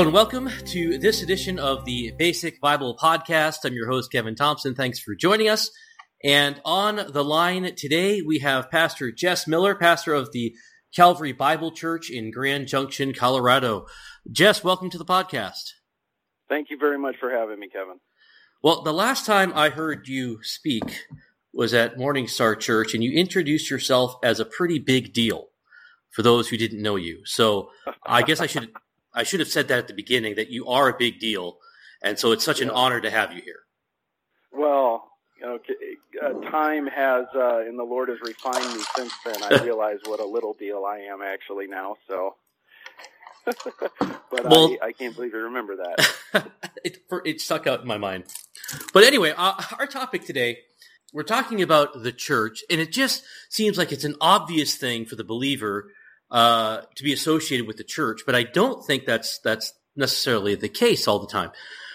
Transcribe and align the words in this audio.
Hello 0.00 0.08
and 0.08 0.14
welcome 0.14 0.48
to 0.64 0.96
this 0.96 1.22
edition 1.22 1.58
of 1.58 1.84
the 1.84 2.14
Basic 2.18 2.58
Bible 2.58 2.96
Podcast. 2.96 3.66
I'm 3.66 3.74
your 3.74 3.86
host, 3.86 4.10
Kevin 4.10 4.34
Thompson. 4.34 4.74
Thanks 4.74 4.98
for 4.98 5.14
joining 5.14 5.50
us. 5.50 5.70
And 6.24 6.58
on 6.64 7.12
the 7.12 7.22
line 7.22 7.74
today, 7.74 8.22
we 8.22 8.38
have 8.38 8.70
Pastor 8.70 9.12
Jess 9.12 9.46
Miller, 9.46 9.74
pastor 9.74 10.14
of 10.14 10.32
the 10.32 10.54
Calvary 10.96 11.32
Bible 11.32 11.70
Church 11.70 12.08
in 12.08 12.30
Grand 12.30 12.66
Junction, 12.66 13.12
Colorado. 13.12 13.84
Jess, 14.32 14.64
welcome 14.64 14.88
to 14.88 14.96
the 14.96 15.04
podcast. 15.04 15.72
Thank 16.48 16.70
you 16.70 16.78
very 16.78 16.98
much 16.98 17.16
for 17.20 17.30
having 17.30 17.60
me, 17.60 17.68
Kevin. 17.68 18.00
Well, 18.62 18.80
the 18.80 18.94
last 18.94 19.26
time 19.26 19.52
I 19.54 19.68
heard 19.68 20.08
you 20.08 20.38
speak 20.42 21.04
was 21.52 21.74
at 21.74 21.98
Morning 21.98 22.26
Star 22.26 22.56
Church, 22.56 22.94
and 22.94 23.04
you 23.04 23.12
introduced 23.12 23.70
yourself 23.70 24.14
as 24.24 24.40
a 24.40 24.46
pretty 24.46 24.78
big 24.78 25.12
deal 25.12 25.48
for 26.08 26.22
those 26.22 26.48
who 26.48 26.56
didn't 26.56 26.80
know 26.80 26.96
you. 26.96 27.20
So 27.26 27.68
I 28.06 28.22
guess 28.22 28.40
I 28.40 28.46
should 28.46 28.70
I 29.14 29.22
should 29.24 29.40
have 29.40 29.48
said 29.48 29.68
that 29.68 29.78
at 29.78 29.88
the 29.88 29.94
beginning 29.94 30.36
that 30.36 30.50
you 30.50 30.66
are 30.66 30.88
a 30.88 30.96
big 30.96 31.18
deal, 31.18 31.58
and 32.02 32.18
so 32.18 32.32
it's 32.32 32.44
such 32.44 32.60
yeah. 32.60 32.66
an 32.66 32.70
honor 32.70 33.00
to 33.00 33.10
have 33.10 33.32
you 33.32 33.42
here. 33.42 33.60
Well, 34.52 35.10
okay, 35.44 35.74
uh, 36.22 36.32
time 36.50 36.86
has 36.86 37.26
uh, 37.34 37.60
and 37.60 37.78
the 37.78 37.84
Lord 37.84 38.08
has 38.08 38.18
refined 38.22 38.74
me 38.74 38.82
since 38.96 39.12
then. 39.24 39.42
I 39.42 39.62
realize 39.64 39.98
what 40.04 40.20
a 40.20 40.26
little 40.26 40.54
deal 40.54 40.84
I 40.84 40.98
am 40.98 41.22
actually 41.22 41.66
now. 41.66 41.96
So. 42.08 42.36
but 43.46 44.44
well, 44.44 44.76
I, 44.82 44.88
I, 44.88 44.92
can't 44.92 45.16
believe 45.16 45.32
you 45.32 45.38
remember 45.40 45.76
that. 45.76 46.46
it, 46.84 46.98
it 47.24 47.40
stuck 47.40 47.66
out 47.66 47.80
in 47.80 47.86
my 47.86 47.96
mind. 47.96 48.24
But 48.92 49.02
anyway, 49.04 49.32
uh, 49.34 49.54
our 49.78 49.86
topic 49.86 50.26
today, 50.26 50.58
we're 51.14 51.22
talking 51.22 51.62
about 51.62 52.02
the 52.02 52.12
church, 52.12 52.62
and 52.70 52.82
it 52.82 52.92
just 52.92 53.24
seems 53.48 53.78
like 53.78 53.92
it's 53.92 54.04
an 54.04 54.16
obvious 54.20 54.76
thing 54.76 55.06
for 55.06 55.16
the 55.16 55.24
believer 55.24 55.86
uh, 56.30 56.82
to 56.94 57.02
be 57.02 57.12
associated 57.12 57.66
with 57.66 57.76
the 57.76 57.84
church, 57.84 58.22
but 58.26 58.34
I 58.34 58.42
don't 58.44 58.84
think 58.84 59.04
that's 59.04 59.38
that's 59.38 59.74
necessarily 59.96 60.54
the 60.54 60.68
case 60.68 61.08
all 61.08 61.18
the 61.18 61.26
time. 61.26 61.50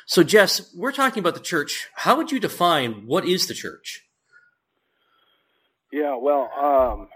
So, 0.06 0.22
Jess, 0.24 0.74
we're 0.76 0.92
talking 0.92 1.22
about 1.22 1.34
the 1.34 1.40
church. 1.40 1.90
How 1.96 2.16
would 2.18 2.32
you 2.32 2.40
define 2.40 3.08
what 3.08 3.26
is 3.26 3.48
the 3.48 3.54
church? 3.54 4.04
Yeah, 5.92 6.16
well, 6.16 6.52
um, 6.60 7.08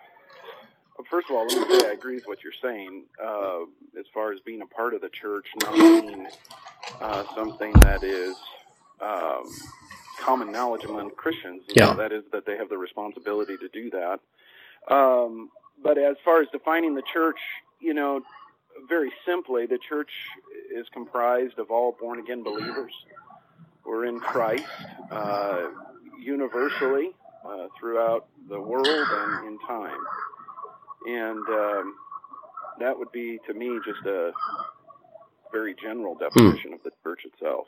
first 1.09 1.30
of 1.30 1.36
all, 1.36 1.45
let 1.45 1.70
me 1.70 1.80
say 1.80 1.89
I 1.89 1.92
agree 1.92 2.16
with 2.16 2.28
what 2.28 2.44
you're 2.44 2.53
saying 2.61 3.06
uh, 3.23 3.59
as 4.00 4.06
far 4.14 4.31
as 4.31 4.39
being 4.39 4.61
a 4.61 4.66
part 4.66 4.94
of 4.94 5.02
the 5.02 5.09
church, 5.09 5.48
not 5.61 5.73
being 5.73 6.28
uh, 7.02 7.23
something 7.36 7.73
that 7.73 8.04
is 8.04 8.36
um, 9.02 9.44
common 10.20 10.52
knowledge 10.52 10.86
among 10.86 11.11
Christians. 11.11 11.64
Yeah. 11.76 11.94
that 11.94 12.11
is 12.11 12.23
that 12.31 12.45
they 12.45 12.58
have 12.58 12.70
the 12.70 12.78
responsibility 12.78 13.58
to 13.58 13.70
do 13.70 13.89
that. 13.92 14.20
Um, 14.94 15.50
but 15.83 15.97
as 15.97 16.16
far 16.23 16.41
as 16.41 16.47
defining 16.52 16.95
the 16.95 17.03
church, 17.13 17.39
you 17.80 17.94
know, 17.94 18.22
very 18.88 19.11
simply, 19.25 19.66
the 19.66 19.80
church 19.89 20.11
is 20.73 20.88
comprised 20.94 21.59
of 21.59 21.71
all 21.71 21.95
born 21.99 22.19
again 22.19 22.44
believers. 22.44 22.94
We're 23.86 24.05
in 24.05 24.19
Christ 24.19 24.66
uh, 25.11 25.67
universally 26.19 27.11
uh, 27.45 27.67
throughout 27.80 28.27
the 28.47 28.59
world 28.59 28.88
and 28.88 29.47
in 29.47 29.59
time. 29.67 29.99
And 31.08 31.47
um, 31.47 31.95
that 32.80 32.97
would 32.97 33.11
be, 33.11 33.39
to 33.47 33.53
me, 33.53 33.80
just 33.86 34.05
a 34.05 34.31
very 35.52 35.75
general 35.81 36.16
definition 36.16 36.69
hmm. 36.69 36.73
of 36.75 36.83
the 36.83 36.91
church 37.03 37.21
itself. 37.25 37.66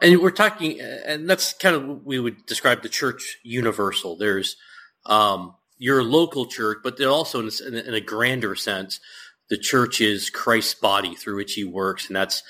And 0.00 0.20
we're 0.20 0.30
talking, 0.30 0.80
and 0.80 1.28
that's 1.28 1.52
kind 1.52 1.76
of 1.76 2.04
we 2.04 2.18
would 2.18 2.46
describe 2.46 2.82
the 2.82 2.88
church 2.88 3.38
universal. 3.42 4.16
There's 4.16 4.56
um, 5.04 5.54
your 5.80 6.04
local 6.04 6.44
church, 6.44 6.78
but 6.84 7.00
also 7.02 7.40
in 7.40 7.74
a, 7.74 7.80
in 7.80 7.94
a 7.94 8.02
grander 8.02 8.54
sense, 8.54 9.00
the 9.48 9.56
church 9.56 10.00
is 10.00 10.28
Christ's 10.28 10.74
body 10.74 11.14
through 11.14 11.36
which 11.36 11.54
he 11.54 11.64
works, 11.64 12.06
and 12.06 12.14
that's 12.14 12.42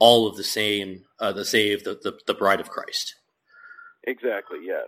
all 0.00 0.26
of 0.26 0.36
the 0.36 0.42
same, 0.42 1.04
uh, 1.20 1.32
the 1.32 1.44
saved, 1.44 1.84
the, 1.84 1.98
the, 2.02 2.18
the, 2.26 2.32
bride 2.32 2.60
of 2.60 2.70
Christ. 2.70 3.14
Exactly, 4.04 4.60
yes. 4.64 4.86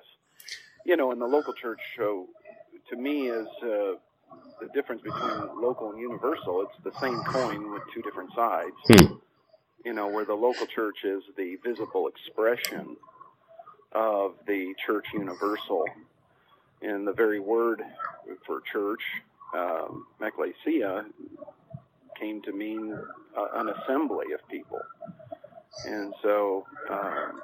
You 0.87 0.97
know, 0.97 1.13
and 1.13 1.21
the 1.21 1.27
local 1.27 1.53
church, 1.53 1.79
show 1.95 2.27
to 2.89 2.97
me, 2.97 3.29
is 3.29 3.47
uh, 3.63 3.99
the 4.61 4.69
difference 4.73 5.03
between 5.03 5.61
local 5.61 5.91
and 5.91 6.01
universal. 6.01 6.63
It's 6.63 6.83
the 6.83 6.99
same 7.01 7.21
coin 7.25 7.71
with 7.71 7.83
two 7.93 8.01
different 8.01 8.31
sides. 8.35 8.77
Hmm. 8.89 9.15
You 9.85 9.93
know, 9.93 10.09
where 10.09 10.25
the 10.25 10.35
local 10.35 10.67
church 10.67 11.05
is 11.05 11.23
the 11.37 11.57
visible 11.63 12.09
expression 12.09 12.97
of 13.93 14.37
the 14.47 14.75
church 14.87 15.07
universal 15.13 15.85
and 16.83 17.07
the 17.07 17.13
very 17.13 17.41
word 17.41 17.83
for 18.47 18.61
church, 18.73 19.03
um, 19.55 20.07
ecclesia, 20.21 21.05
came 22.19 22.43
to 22.43 22.53
mean 22.53 22.99
uh, 23.37 23.47
an 23.55 23.69
assembly 23.71 24.33
of 24.33 24.41
people. 24.49 24.81
And 25.87 26.13
so 26.23 26.67
um, 26.91 27.41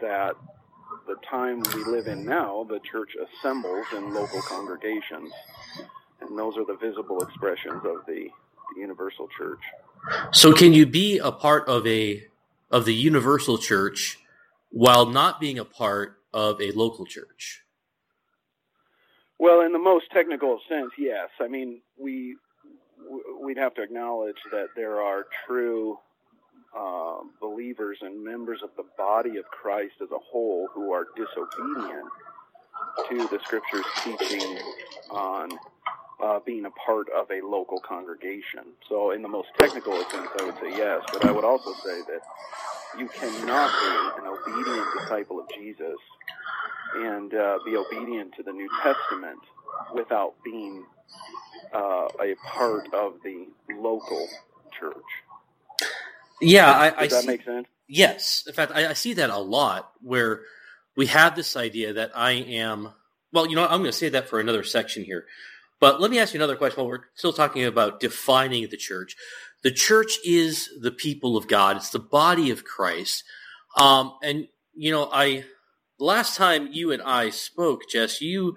that 0.00 0.34
the 1.06 1.16
time 1.28 1.62
we 1.74 1.84
live 1.84 2.06
in 2.06 2.24
now, 2.24 2.66
the 2.68 2.80
church 2.80 3.12
assembles 3.16 3.86
in 3.96 4.12
local 4.12 4.40
congregations, 4.42 5.32
and 6.20 6.38
those 6.38 6.56
are 6.56 6.64
the 6.64 6.76
visible 6.76 7.22
expressions 7.22 7.82
of 7.84 8.04
the, 8.06 8.28
the 8.74 8.80
universal 8.80 9.28
church. 9.36 9.60
So, 10.32 10.52
can 10.52 10.72
you 10.72 10.86
be 10.86 11.18
a 11.18 11.32
part 11.32 11.68
of 11.68 11.86
a 11.86 12.24
of 12.70 12.84
the 12.84 12.94
universal 12.94 13.58
church 13.58 14.18
while 14.70 15.06
not 15.06 15.40
being 15.40 15.58
a 15.58 15.64
part 15.64 16.18
of 16.32 16.60
a 16.60 16.70
local 16.72 17.04
church? 17.04 17.62
Well, 19.40 19.62
in 19.62 19.72
the 19.72 19.78
most 19.78 20.10
technical 20.10 20.60
sense, 20.68 20.90
yes. 20.98 21.30
I 21.40 21.48
mean, 21.48 21.80
we 21.98 22.36
we'd 23.42 23.56
have 23.56 23.72
to 23.74 23.82
acknowledge 23.82 24.36
that 24.52 24.66
there 24.76 25.00
are 25.00 25.24
true 25.46 25.98
uh, 26.78 27.20
believers 27.40 27.96
and 28.02 28.22
members 28.22 28.60
of 28.62 28.68
the 28.76 28.84
body 28.98 29.38
of 29.38 29.46
Christ 29.46 29.94
as 30.02 30.10
a 30.10 30.18
whole 30.18 30.68
who 30.74 30.92
are 30.92 31.06
disobedient 31.16 32.06
to 33.08 33.28
the 33.28 33.40
Scripture's 33.42 33.86
teaching 34.04 34.58
on 35.10 35.48
uh, 36.22 36.40
being 36.44 36.66
a 36.66 36.70
part 36.72 37.08
of 37.08 37.30
a 37.30 37.40
local 37.40 37.80
congregation. 37.80 38.64
So, 38.90 39.12
in 39.12 39.22
the 39.22 39.28
most 39.28 39.48
technical 39.58 39.94
sense, 40.10 40.28
I 40.38 40.44
would 40.44 40.58
say 40.60 40.76
yes, 40.76 41.02
but 41.14 41.24
I 41.24 41.30
would 41.32 41.44
also 41.44 41.72
say 41.82 42.02
that 42.08 42.20
you 42.98 43.08
cannot 43.08 43.70
be 43.70 44.22
an 44.22 44.28
obedient 44.28 44.86
disciple 44.98 45.40
of 45.40 45.48
Jesus 45.56 45.96
and 46.94 47.34
uh, 47.34 47.58
be 47.64 47.76
obedient 47.76 48.34
to 48.36 48.42
the 48.42 48.52
New 48.52 48.68
Testament 48.82 49.38
without 49.94 50.34
being 50.44 50.84
uh, 51.74 52.08
a 52.20 52.34
part 52.44 52.92
of 52.92 53.14
the 53.22 53.46
local 53.78 54.28
church. 54.78 54.96
Yeah, 56.40 56.70
I, 56.70 56.86
I 56.96 57.06
does 57.06 57.10
that 57.10 57.22
see, 57.22 57.26
make 57.26 57.44
sense? 57.44 57.66
Yes, 57.86 58.44
in 58.46 58.54
fact, 58.54 58.72
I, 58.74 58.90
I, 58.90 58.92
see 58.94 59.14
that 59.14 59.30
a 59.30 59.38
lot 59.38 59.92
where 60.00 60.42
we 60.96 61.06
have 61.06 61.36
this 61.36 61.56
idea 61.56 61.92
that 61.94 62.12
I 62.14 62.32
am. 62.32 62.92
Well, 63.32 63.46
you 63.46 63.56
know, 63.56 63.64
I'm 63.64 63.80
going 63.80 63.84
to 63.84 63.92
say 63.92 64.08
that 64.10 64.28
for 64.28 64.40
another 64.40 64.64
section 64.64 65.04
here, 65.04 65.26
but 65.80 66.00
let 66.00 66.10
me 66.10 66.18
ask 66.18 66.32
you 66.32 66.38
another 66.38 66.56
question. 66.56 66.78
While 66.78 66.88
we're 66.88 67.04
still 67.14 67.32
talking 67.32 67.64
about 67.64 68.00
defining 68.00 68.66
the 68.68 68.76
church, 68.76 69.16
the 69.62 69.70
church 69.70 70.18
is 70.24 70.70
the 70.80 70.90
people 70.90 71.36
of 71.36 71.46
God. 71.46 71.76
It's 71.76 71.90
the 71.90 71.98
body 71.98 72.50
of 72.50 72.64
Christ, 72.64 73.24
um, 73.76 74.14
and 74.22 74.48
you 74.74 74.90
know, 74.90 75.08
I 75.12 75.44
last 76.04 76.36
time 76.36 76.68
you 76.72 76.92
and 76.92 77.02
I 77.02 77.30
spoke, 77.30 77.82
Jess, 77.88 78.20
you 78.20 78.56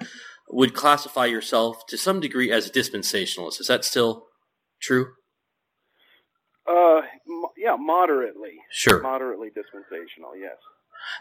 would 0.49 0.73
classify 0.73 1.25
yourself 1.25 1.85
to 1.87 1.97
some 1.97 2.19
degree 2.19 2.51
as 2.51 2.67
a 2.67 2.71
dispensationalist. 2.71 3.59
Is 3.59 3.67
that 3.67 3.85
still 3.85 4.27
true? 4.81 5.07
Uh, 6.67 7.01
yeah, 7.57 7.75
moderately. 7.77 8.53
Sure. 8.71 9.01
Moderately 9.01 9.49
dispensational, 9.49 10.35
yes. 10.37 10.57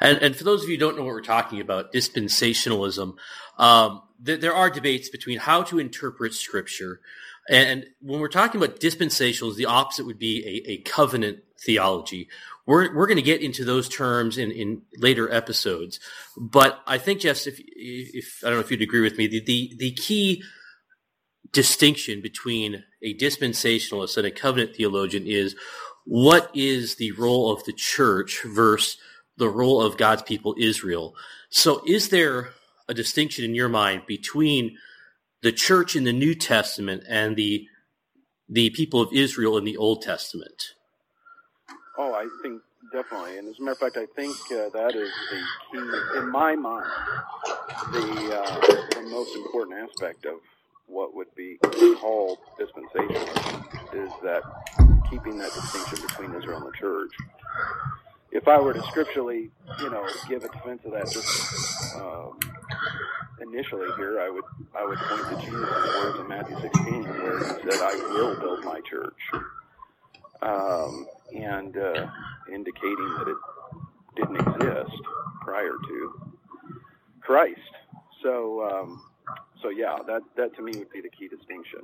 And, 0.01 0.19
and 0.19 0.37
for 0.37 0.45
those 0.45 0.63
of 0.63 0.69
you 0.69 0.77
who 0.77 0.81
don't 0.81 0.97
know 0.97 1.05
what 1.05 1.15
we're 1.15 1.23
talking 1.23 1.61
about, 1.61 1.93
dispensationalism, 1.93 3.15
um, 3.59 4.03
th- 4.25 4.41
there 4.41 4.55
are 4.55 4.71
debates 4.71 5.09
between 5.09 5.39
how 5.39 5.63
to 5.65 5.79
interpret 5.79 6.35
Scripture. 6.35 7.01
And 7.49 7.87
when 8.01 8.21
we're 8.21 8.29
talking 8.29 8.63
about 8.63 8.79
dispensationalism, 8.79 9.57
the 9.57 9.67
opposite 9.67 10.07
would 10.07 10.19
be 10.19 10.63
a, 10.67 10.71
a 10.73 10.77
covenant 10.83 11.41
theology, 11.65 12.29
we're 12.67 12.95
we're 12.95 13.07
going 13.07 13.17
to 13.17 13.23
get 13.23 13.43
into 13.43 13.65
those 13.65 13.89
terms 13.89 14.39
in, 14.39 14.51
in 14.51 14.83
later 14.97 15.33
episodes. 15.33 16.01
But 16.37 16.81
I 16.87 16.99
think, 16.99 17.21
Jess, 17.21 17.47
if 17.47 17.59
if 17.59 18.41
I 18.45 18.49
don't 18.49 18.59
know 18.59 18.65
if 18.65 18.71
you'd 18.71 18.83
agree 18.83 19.01
with 19.01 19.19
me, 19.19 19.27
the 19.27 19.43
the, 19.45 19.75
the 19.79 19.93
key 19.93 20.43
distinction 21.53 22.23
between 22.23 22.85
a 23.03 23.15
dispensationalist 23.15 24.17
and 24.17 24.27
a 24.27 24.31
covenant 24.31 24.75
theologian 24.77 25.27
is 25.27 25.55
what 26.05 26.51
is 26.55 26.97
the 26.97 27.13
role 27.13 27.53
of 27.53 27.65
the 27.65 27.73
church 27.73 28.43
versus 28.45 28.97
the 29.37 29.49
role 29.49 29.81
of 29.81 29.97
God's 29.97 30.23
people 30.23 30.55
Israel. 30.59 31.15
So 31.51 31.83
is 31.87 32.09
there 32.09 32.51
a 32.89 32.95
distinction 32.95 33.45
in 33.45 33.55
your 33.55 33.69
mind 33.69 34.03
between 34.07 34.77
the 35.43 35.53
church 35.53 35.97
in 35.97 36.05
the 36.05 36.13
New 36.13 36.35
Testament 36.35 37.05
and 37.09 37.37
the 37.37 37.67
the 38.49 38.71
people 38.71 39.01
of 39.01 39.13
Israel 39.13 39.57
in 39.57 39.65
the 39.65 39.77
Old 39.77 40.03
Testament? 40.03 40.75
Oh, 41.99 42.15
I 42.15 42.27
think 42.43 42.63
definitely. 42.93 43.39
And 43.39 43.49
as 43.49 43.59
a 43.59 43.63
matter 43.63 43.73
of 43.73 43.79
fact, 43.79 43.97
I 43.99 44.07
think 44.17 44.37
uh, 44.53 44.71
that 44.71 44.95
is 44.95 45.11
the 45.31 45.43
key, 45.71 46.19
in 46.19 46.31
my 46.31 46.55
mind, 46.57 46.87
the, 47.93 48.41
uh, 48.41 48.61
the 48.95 49.09
most 49.11 49.37
important 49.37 49.79
aspect 49.79 50.25
of 50.27 50.39
what 50.87 51.15
would 51.15 51.35
be 51.35 51.59
called 52.01 52.39
dispensation 52.59 53.29
is 53.93 54.11
that 54.23 54.43
keeping 55.11 55.39
that 55.39 55.53
distinction 55.53 56.07
between 56.07 56.35
Israel 56.35 56.59
and 56.59 56.67
the 56.67 56.77
church. 56.79 57.13
If 58.31 58.49
I 58.49 58.59
were 58.61 58.73
to 58.73 58.83
scripturally, 58.85 59.51
you 59.81 59.91
know, 59.91 60.09
give 60.29 60.45
a 60.45 60.49
defense 60.49 60.81
of 60.87 60.93
that 60.93 61.11
just 61.11 61.95
um, 61.97 62.39
initially 63.43 63.89
here, 63.97 64.21
I 64.21 64.31
would 64.31 64.45
I 64.75 64.85
would 64.85 64.99
point 64.99 65.29
to 65.41 65.47
Jesus' 65.47 65.97
words 65.99 66.19
in 66.21 66.29
Matthew 66.29 66.59
16, 66.61 67.05
where 67.05 67.39
he 67.39 67.45
said, 67.71 67.81
"I 67.83 67.95
will 67.97 68.35
build 68.41 68.65
my 68.65 68.81
church," 68.81 69.19
um, 70.43 71.07
and 71.35 71.77
uh, 71.77 72.07
indicating 72.53 73.15
that 73.19 73.29
it 73.29 73.37
didn't 74.17 74.37
exist 74.37 75.01
prior 75.41 75.75
to 75.89 76.33
Christ. 77.21 77.61
So, 78.23 78.63
um, 78.63 79.03
so 79.63 79.71
yeah, 79.71 79.97
that 80.07 80.23
that 80.37 80.55
to 80.57 80.63
me 80.63 80.73
would 80.77 80.91
be 80.91 81.01
the 81.01 81.09
key 81.09 81.29
distinction. 81.29 81.81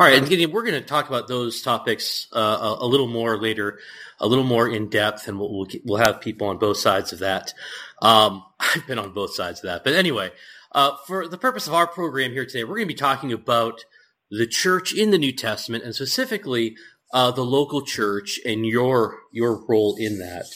All 0.00 0.06
right, 0.06 0.16
and 0.16 0.28
Gideon, 0.28 0.52
we're 0.52 0.62
going 0.62 0.80
to 0.80 0.86
talk 0.86 1.08
about 1.08 1.26
those 1.26 1.60
topics 1.60 2.28
uh, 2.32 2.38
a, 2.80 2.84
a, 2.84 2.86
little 2.86 3.08
more 3.08 3.36
later, 3.36 3.80
a 4.20 4.28
little 4.28 4.44
more 4.44 4.68
in 4.68 4.88
depth, 4.90 5.26
and 5.26 5.40
we'll, 5.40 5.52
we'll, 5.52 5.66
we'll 5.84 5.98
have 5.98 6.20
people 6.20 6.46
on 6.46 6.58
both 6.58 6.76
sides 6.76 7.12
of 7.12 7.18
that. 7.18 7.52
Um, 8.00 8.44
I've 8.60 8.86
been 8.86 9.00
on 9.00 9.12
both 9.12 9.34
sides 9.34 9.58
of 9.58 9.64
that, 9.64 9.82
but 9.82 9.94
anyway, 9.94 10.30
uh, 10.70 10.92
for 11.08 11.26
the 11.26 11.36
purpose 11.36 11.66
of 11.66 11.74
our 11.74 11.88
program 11.88 12.30
here 12.30 12.46
today, 12.46 12.62
we're 12.62 12.76
going 12.76 12.86
to 12.86 12.94
be 12.94 12.94
talking 12.94 13.32
about 13.32 13.84
the 14.30 14.46
church 14.46 14.94
in 14.94 15.10
the 15.10 15.18
New 15.18 15.32
Testament, 15.32 15.82
and 15.82 15.94
specifically 15.94 16.76
uh, 17.12 17.30
the 17.30 17.44
local 17.44 17.82
church 17.82 18.40
and 18.44 18.66
your 18.66 19.18
your 19.32 19.64
role 19.66 19.96
in 19.98 20.18
that. 20.18 20.46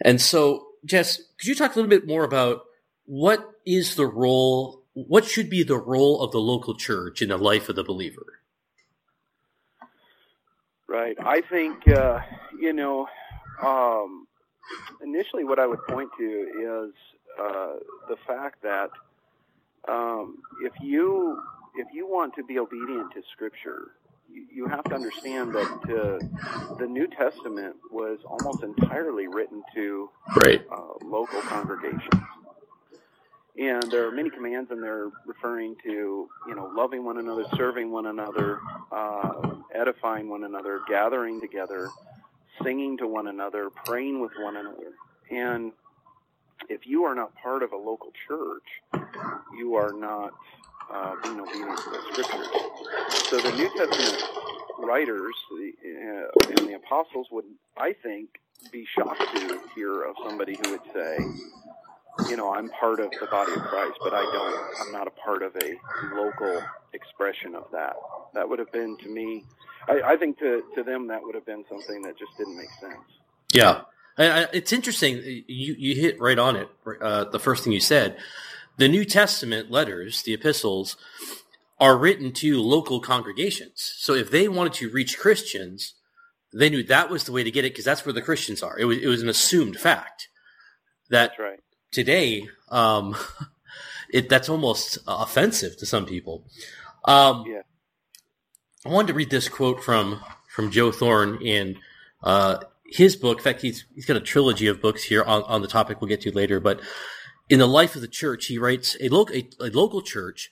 And 0.00 0.20
so, 0.20 0.66
Jess, 0.84 1.16
could 1.38 1.48
you 1.48 1.54
talk 1.54 1.74
a 1.74 1.78
little 1.78 1.90
bit 1.90 2.06
more 2.06 2.24
about 2.24 2.62
what 3.04 3.50
is 3.66 3.94
the 3.94 4.06
role? 4.06 4.84
What 4.94 5.24
should 5.24 5.50
be 5.50 5.62
the 5.62 5.78
role 5.78 6.20
of 6.22 6.32
the 6.32 6.40
local 6.40 6.76
church 6.76 7.22
in 7.22 7.28
the 7.28 7.38
life 7.38 7.68
of 7.68 7.76
the 7.76 7.84
believer? 7.84 8.40
Right. 10.88 11.16
I 11.24 11.42
think, 11.42 11.86
uh, 11.86 12.20
you 12.58 12.72
know, 12.72 13.06
um, 13.62 14.26
initially 15.02 15.44
what 15.44 15.58
I 15.58 15.66
would 15.66 15.80
point 15.88 16.08
to 16.18 16.24
is 16.24 16.94
uh, 17.40 17.74
the 18.08 18.16
fact 18.26 18.62
that 18.62 18.90
um, 19.86 20.38
if 20.64 20.72
you 20.80 21.40
if 21.76 21.86
you 21.92 22.06
want 22.06 22.34
to 22.34 22.44
be 22.44 22.58
obedient 22.58 23.12
to 23.12 23.22
Scripture, 23.32 23.92
you, 24.52 24.66
have 24.68 24.84
to 24.84 24.94
understand 24.94 25.52
that 25.52 25.70
uh, 25.84 26.74
the 26.76 26.86
New 26.86 27.06
Testament 27.08 27.76
was 27.90 28.18
almost 28.24 28.62
entirely 28.62 29.26
written 29.26 29.62
to 29.74 30.10
right. 30.36 30.62
uh, 30.70 31.04
local 31.04 31.40
congregations. 31.42 32.22
And 33.58 33.82
there 33.90 34.06
are 34.06 34.12
many 34.12 34.30
commands 34.30 34.70
in 34.70 34.80
there 34.80 35.10
referring 35.26 35.74
to, 35.82 36.28
you 36.46 36.54
know, 36.54 36.70
loving 36.76 37.04
one 37.04 37.18
another, 37.18 37.44
serving 37.56 37.90
one 37.90 38.06
another, 38.06 38.60
uh, 38.92 39.32
edifying 39.74 40.28
one 40.28 40.44
another, 40.44 40.80
gathering 40.88 41.40
together, 41.40 41.88
singing 42.62 42.96
to 42.98 43.08
one 43.08 43.26
another, 43.26 43.70
praying 43.84 44.20
with 44.20 44.30
one 44.40 44.56
another. 44.56 44.92
And 45.30 45.72
if 46.68 46.86
you 46.86 47.04
are 47.04 47.14
not 47.14 47.34
part 47.34 47.64
of 47.64 47.72
a 47.72 47.76
local 47.76 48.12
church, 48.28 48.62
you 49.56 49.74
are 49.74 49.92
not 49.92 50.34
uh, 50.92 51.14
being 51.22 51.40
obedient 51.40 51.78
to 51.78 51.90
the 51.90 52.00
scriptures. 52.12 52.48
So 53.28 53.38
the 53.38 53.52
New 53.56 53.68
Testament 53.76 54.22
writers 54.78 55.34
uh, 55.52 56.48
and 56.48 56.68
the 56.68 56.74
apostles 56.74 57.26
would, 57.30 57.44
I 57.76 57.92
think, 57.92 58.40
be 58.72 58.86
shocked 58.86 59.20
to 59.36 59.60
hear 59.74 60.02
of 60.02 60.16
somebody 60.24 60.56
who 60.62 60.70
would 60.72 60.80
say, 60.92 61.18
you 62.28 62.36
know, 62.36 62.52
I'm 62.52 62.68
part 62.70 63.00
of 63.00 63.10
the 63.20 63.26
body 63.26 63.52
of 63.52 63.58
Christ, 63.58 63.98
but 64.02 64.12
I 64.12 64.22
don't, 64.22 64.86
I'm 64.86 64.92
not 64.92 65.06
a 65.06 65.10
part 65.10 65.42
of 65.42 65.54
a 65.56 65.76
local 66.14 66.62
expression 66.92 67.54
of 67.54 67.66
that. 67.72 67.94
That 68.34 68.48
would 68.48 68.58
have 68.58 68.72
been 68.72 68.96
to 68.98 69.08
me, 69.08 69.44
I, 69.86 70.00
I 70.04 70.16
think 70.16 70.38
to, 70.40 70.62
to 70.74 70.82
them 70.82 71.06
that 71.08 71.22
would 71.22 71.34
have 71.34 71.46
been 71.46 71.64
something 71.68 72.02
that 72.02 72.18
just 72.18 72.36
didn't 72.36 72.56
make 72.56 72.70
sense. 72.80 73.04
Yeah. 73.52 73.82
It's 74.18 74.72
interesting. 74.72 75.44
You, 75.46 75.76
you 75.78 75.94
hit 75.94 76.20
right 76.20 76.38
on 76.38 76.56
it. 76.56 76.68
Uh, 77.00 77.24
the 77.24 77.38
first 77.38 77.62
thing 77.62 77.72
you 77.72 77.78
said, 77.80 78.16
the 78.78 78.88
New 78.88 79.04
Testament 79.04 79.70
letters, 79.70 80.22
the 80.22 80.32
epistles, 80.32 80.96
are 81.78 81.98
written 81.98 82.32
to 82.32 82.60
local 82.60 83.00
congregations. 83.00 83.94
So 83.98 84.14
if 84.14 84.30
they 84.30 84.48
wanted 84.48 84.72
to 84.74 84.90
reach 84.90 85.18
Christians, 85.18 85.94
they 86.52 86.70
knew 86.70 86.82
that 86.84 87.10
was 87.10 87.24
the 87.24 87.32
way 87.32 87.44
to 87.44 87.50
get 87.50 87.64
it 87.64 87.72
because 87.72 87.84
that's 87.84 88.06
where 88.06 88.12
the 88.12 88.22
Christians 88.22 88.62
are. 88.62 88.78
It 88.78 88.86
was, 88.86 88.98
it 88.98 89.06
was 89.06 89.22
an 89.22 89.28
assumed 89.28 89.76
fact 89.76 90.28
that 91.10 91.32
right 91.38 91.60
today, 91.90 92.48
um, 92.70 93.16
it 94.12 94.28
that's 94.28 94.48
almost 94.48 94.98
offensive 95.06 95.76
to 95.78 95.86
some 95.86 96.06
people. 96.06 96.44
Um, 97.04 97.44
yeah. 97.46 97.62
I 98.86 98.90
wanted 98.90 99.08
to 99.08 99.14
read 99.14 99.30
this 99.30 99.48
quote 99.48 99.82
from 99.82 100.20
from 100.48 100.70
Joe 100.70 100.92
Thorn 100.92 101.40
in 101.42 101.76
uh, 102.22 102.58
his 102.86 103.16
book. 103.16 103.38
In 103.38 103.44
fact, 103.44 103.60
he's 103.60 103.84
he's 103.94 104.06
got 104.06 104.16
a 104.16 104.20
trilogy 104.20 104.68
of 104.68 104.80
books 104.80 105.02
here 105.02 105.22
on, 105.22 105.42
on 105.44 105.62
the 105.62 105.68
topic 105.68 106.00
we'll 106.00 106.08
get 106.08 106.22
to 106.22 106.32
later. 106.32 106.60
But 106.60 106.80
in 107.48 107.58
the 107.58 107.66
life 107.66 107.94
of 107.94 108.00
the 108.00 108.08
church, 108.08 108.46
he 108.46 108.58
writes 108.58 108.96
a 109.00 109.08
local 109.08 109.36
a, 109.36 109.48
a 109.60 109.70
local 109.70 110.02
church 110.02 110.50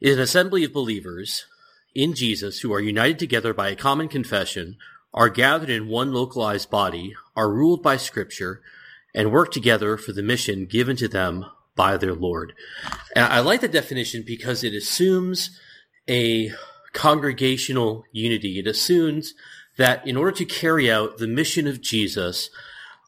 is 0.00 0.16
an 0.16 0.22
assembly 0.22 0.64
of 0.64 0.72
believers 0.72 1.46
in 1.94 2.14
Jesus 2.14 2.60
who 2.60 2.72
are 2.72 2.80
united 2.80 3.18
together 3.18 3.52
by 3.52 3.68
a 3.68 3.76
common 3.76 4.08
confession, 4.08 4.76
are 5.12 5.28
gathered 5.28 5.70
in 5.70 5.88
one 5.88 6.12
localized 6.12 6.70
body, 6.70 7.14
are 7.34 7.50
ruled 7.50 7.82
by 7.82 7.96
Scripture 7.96 8.62
and 9.14 9.32
work 9.32 9.50
together 9.50 9.96
for 9.96 10.12
the 10.12 10.22
mission 10.22 10.66
given 10.66 10.96
to 10.96 11.08
them 11.08 11.44
by 11.74 11.96
their 11.96 12.14
Lord. 12.14 12.52
And 13.16 13.24
I 13.24 13.40
like 13.40 13.60
the 13.60 13.68
definition 13.68 14.22
because 14.24 14.62
it 14.62 14.72
assumes 14.72 15.58
a 16.08 16.52
congregational 16.92 18.04
unity. 18.12 18.58
It 18.58 18.66
assumes 18.66 19.34
that 19.76 20.06
in 20.06 20.16
order 20.16 20.32
to 20.32 20.44
carry 20.44 20.90
out 20.90 21.18
the 21.18 21.26
mission 21.26 21.66
of 21.66 21.80
Jesus, 21.80 22.50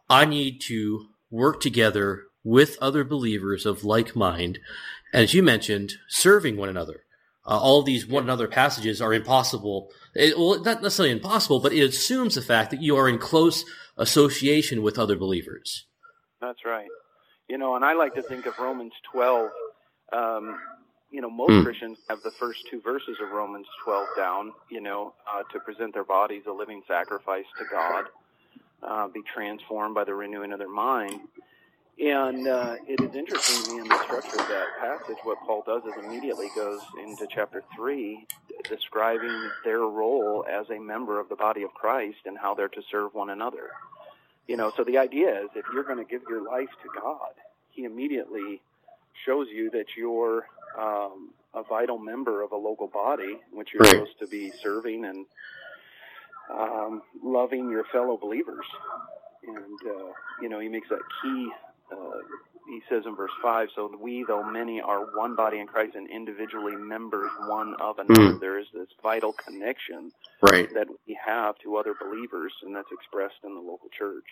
I 0.08 0.24
need 0.24 0.60
to 0.62 1.06
work 1.30 1.60
together 1.60 2.24
with 2.44 2.76
other 2.80 3.04
believers 3.04 3.66
of 3.66 3.84
like 3.84 4.16
mind. 4.16 4.58
And 5.12 5.24
as 5.24 5.34
you 5.34 5.42
mentioned, 5.42 5.94
serving 6.08 6.56
one 6.56 6.68
another. 6.68 7.04
Uh, 7.44 7.58
all 7.58 7.82
these 7.82 8.06
one 8.06 8.22
another 8.22 8.46
passages 8.46 9.02
are 9.02 9.12
impossible. 9.12 9.90
It, 10.14 10.38
well, 10.38 10.60
not 10.62 10.82
necessarily 10.82 11.12
impossible, 11.12 11.60
but 11.60 11.72
it 11.72 11.80
assumes 11.80 12.36
the 12.36 12.42
fact 12.42 12.70
that 12.70 12.82
you 12.82 12.96
are 12.96 13.08
in 13.08 13.18
close 13.18 13.64
association 13.96 14.82
with 14.82 14.98
other 14.98 15.16
believers. 15.16 15.86
That's 16.40 16.64
right. 16.64 16.88
You 17.48 17.58
know, 17.58 17.74
and 17.74 17.84
I 17.84 17.94
like 17.94 18.14
to 18.14 18.22
think 18.22 18.46
of 18.46 18.58
Romans 18.58 18.92
12. 19.12 19.50
Um, 20.12 20.58
you 21.10 21.20
know, 21.20 21.28
most 21.28 21.50
mm. 21.50 21.64
Christians 21.64 21.98
have 22.08 22.22
the 22.22 22.30
first 22.30 22.60
two 22.70 22.80
verses 22.80 23.16
of 23.22 23.30
Romans 23.32 23.66
12 23.84 24.06
down, 24.16 24.52
you 24.70 24.80
know, 24.80 25.12
uh, 25.30 25.42
to 25.52 25.60
present 25.60 25.92
their 25.92 26.04
bodies 26.04 26.44
a 26.48 26.52
living 26.52 26.82
sacrifice 26.88 27.44
to 27.58 27.64
God, 27.70 28.04
uh, 28.82 29.08
be 29.08 29.20
transformed 29.34 29.94
by 29.94 30.04
the 30.04 30.14
renewing 30.14 30.52
of 30.52 30.58
their 30.58 30.70
mind. 30.70 31.20
And 32.00 32.48
uh, 32.48 32.76
it 32.88 33.00
is 33.00 33.14
interesting 33.14 33.64
to 33.64 33.72
me 33.72 33.80
in 33.80 33.88
the 33.88 34.02
structure 34.04 34.40
of 34.40 34.48
that 34.48 34.66
passage, 34.80 35.18
what 35.24 35.38
Paul 35.46 35.62
does 35.66 35.82
is 35.84 35.92
immediately 36.04 36.48
goes 36.56 36.80
into 37.02 37.26
chapter 37.32 37.62
3, 37.76 38.26
describing 38.68 39.50
their 39.64 39.80
role 39.80 40.44
as 40.50 40.68
a 40.70 40.80
member 40.80 41.20
of 41.20 41.28
the 41.28 41.36
body 41.36 41.62
of 41.62 41.72
Christ 41.74 42.18
and 42.24 42.36
how 42.38 42.54
they're 42.54 42.68
to 42.68 42.82
serve 42.90 43.14
one 43.14 43.30
another. 43.30 43.70
You 44.48 44.56
know, 44.56 44.72
so 44.76 44.84
the 44.84 44.98
idea 44.98 45.42
is 45.42 45.50
if 45.54 45.64
you're 45.72 45.84
going 45.84 45.98
to 45.98 46.04
give 46.04 46.22
your 46.28 46.42
life 46.42 46.70
to 46.82 47.00
God, 47.00 47.32
He 47.70 47.84
immediately 47.84 48.60
shows 49.24 49.46
you 49.54 49.70
that 49.70 49.86
you're 49.96 50.46
um, 50.78 51.30
a 51.54 51.62
vital 51.62 51.98
member 51.98 52.42
of 52.42 52.52
a 52.52 52.56
local 52.56 52.88
body, 52.88 53.38
which 53.52 53.68
you're 53.72 53.82
right. 53.82 53.92
supposed 53.92 54.18
to 54.18 54.26
be 54.26 54.50
serving 54.62 55.04
and 55.04 55.26
um, 56.52 57.02
loving 57.22 57.70
your 57.70 57.84
fellow 57.92 58.16
believers. 58.16 58.66
And 59.46 59.78
uh, 59.86 60.12
you 60.40 60.48
know, 60.48 60.58
He 60.58 60.68
makes 60.68 60.88
that 60.88 61.02
key. 61.22 61.50
Uh, 61.92 62.18
he 62.68 62.80
says 62.88 63.02
in 63.06 63.16
verse 63.16 63.32
5, 63.42 63.68
so 63.74 63.90
we, 64.00 64.24
though 64.26 64.42
many, 64.42 64.80
are 64.80 65.04
one 65.16 65.36
body 65.36 65.58
in 65.58 65.66
Christ 65.66 65.94
and 65.94 66.08
individually 66.08 66.76
members 66.76 67.30
one 67.46 67.74
of 67.80 67.98
another. 67.98 68.34
Mm. 68.34 68.40
There 68.40 68.58
is 68.58 68.66
this 68.72 68.88
vital 69.02 69.32
connection 69.32 70.12
right. 70.40 70.72
that 70.72 70.86
we 71.06 71.18
have 71.24 71.56
to 71.64 71.76
other 71.76 71.94
believers, 72.00 72.52
and 72.62 72.74
that's 72.74 72.88
expressed 72.92 73.44
in 73.44 73.54
the 73.54 73.60
local 73.60 73.88
church. 73.96 74.24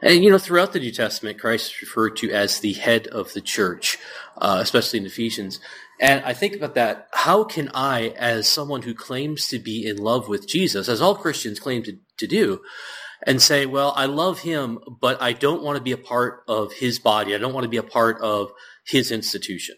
And 0.00 0.24
you 0.24 0.30
know, 0.30 0.38
throughout 0.38 0.72
the 0.72 0.80
New 0.80 0.90
Testament, 0.92 1.38
Christ 1.38 1.72
is 1.72 1.82
referred 1.82 2.16
to 2.18 2.30
as 2.32 2.60
the 2.60 2.72
head 2.72 3.06
of 3.08 3.34
the 3.34 3.40
church, 3.40 3.98
uh, 4.38 4.58
especially 4.60 4.98
in 4.98 5.06
Ephesians. 5.06 5.60
And 6.00 6.24
I 6.24 6.32
think 6.32 6.54
about 6.56 6.74
that. 6.74 7.08
How 7.12 7.44
can 7.44 7.70
I, 7.74 8.08
as 8.08 8.48
someone 8.48 8.82
who 8.82 8.94
claims 8.94 9.46
to 9.48 9.58
be 9.58 9.86
in 9.86 9.98
love 9.98 10.28
with 10.28 10.48
Jesus, 10.48 10.88
as 10.88 11.00
all 11.00 11.14
Christians 11.14 11.60
claim 11.60 11.82
to, 11.82 11.98
to 12.16 12.26
do, 12.26 12.62
and 13.28 13.42
say, 13.42 13.66
well, 13.66 13.92
I 13.94 14.06
love 14.06 14.38
him, 14.38 14.78
but 15.02 15.20
I 15.20 15.34
don't 15.34 15.62
want 15.62 15.76
to 15.76 15.82
be 15.82 15.92
a 15.92 15.98
part 15.98 16.44
of 16.48 16.72
his 16.72 16.98
body. 16.98 17.34
I 17.34 17.38
don't 17.38 17.52
want 17.52 17.64
to 17.64 17.68
be 17.68 17.76
a 17.76 17.82
part 17.82 18.18
of 18.22 18.50
his 18.86 19.12
institution. 19.12 19.76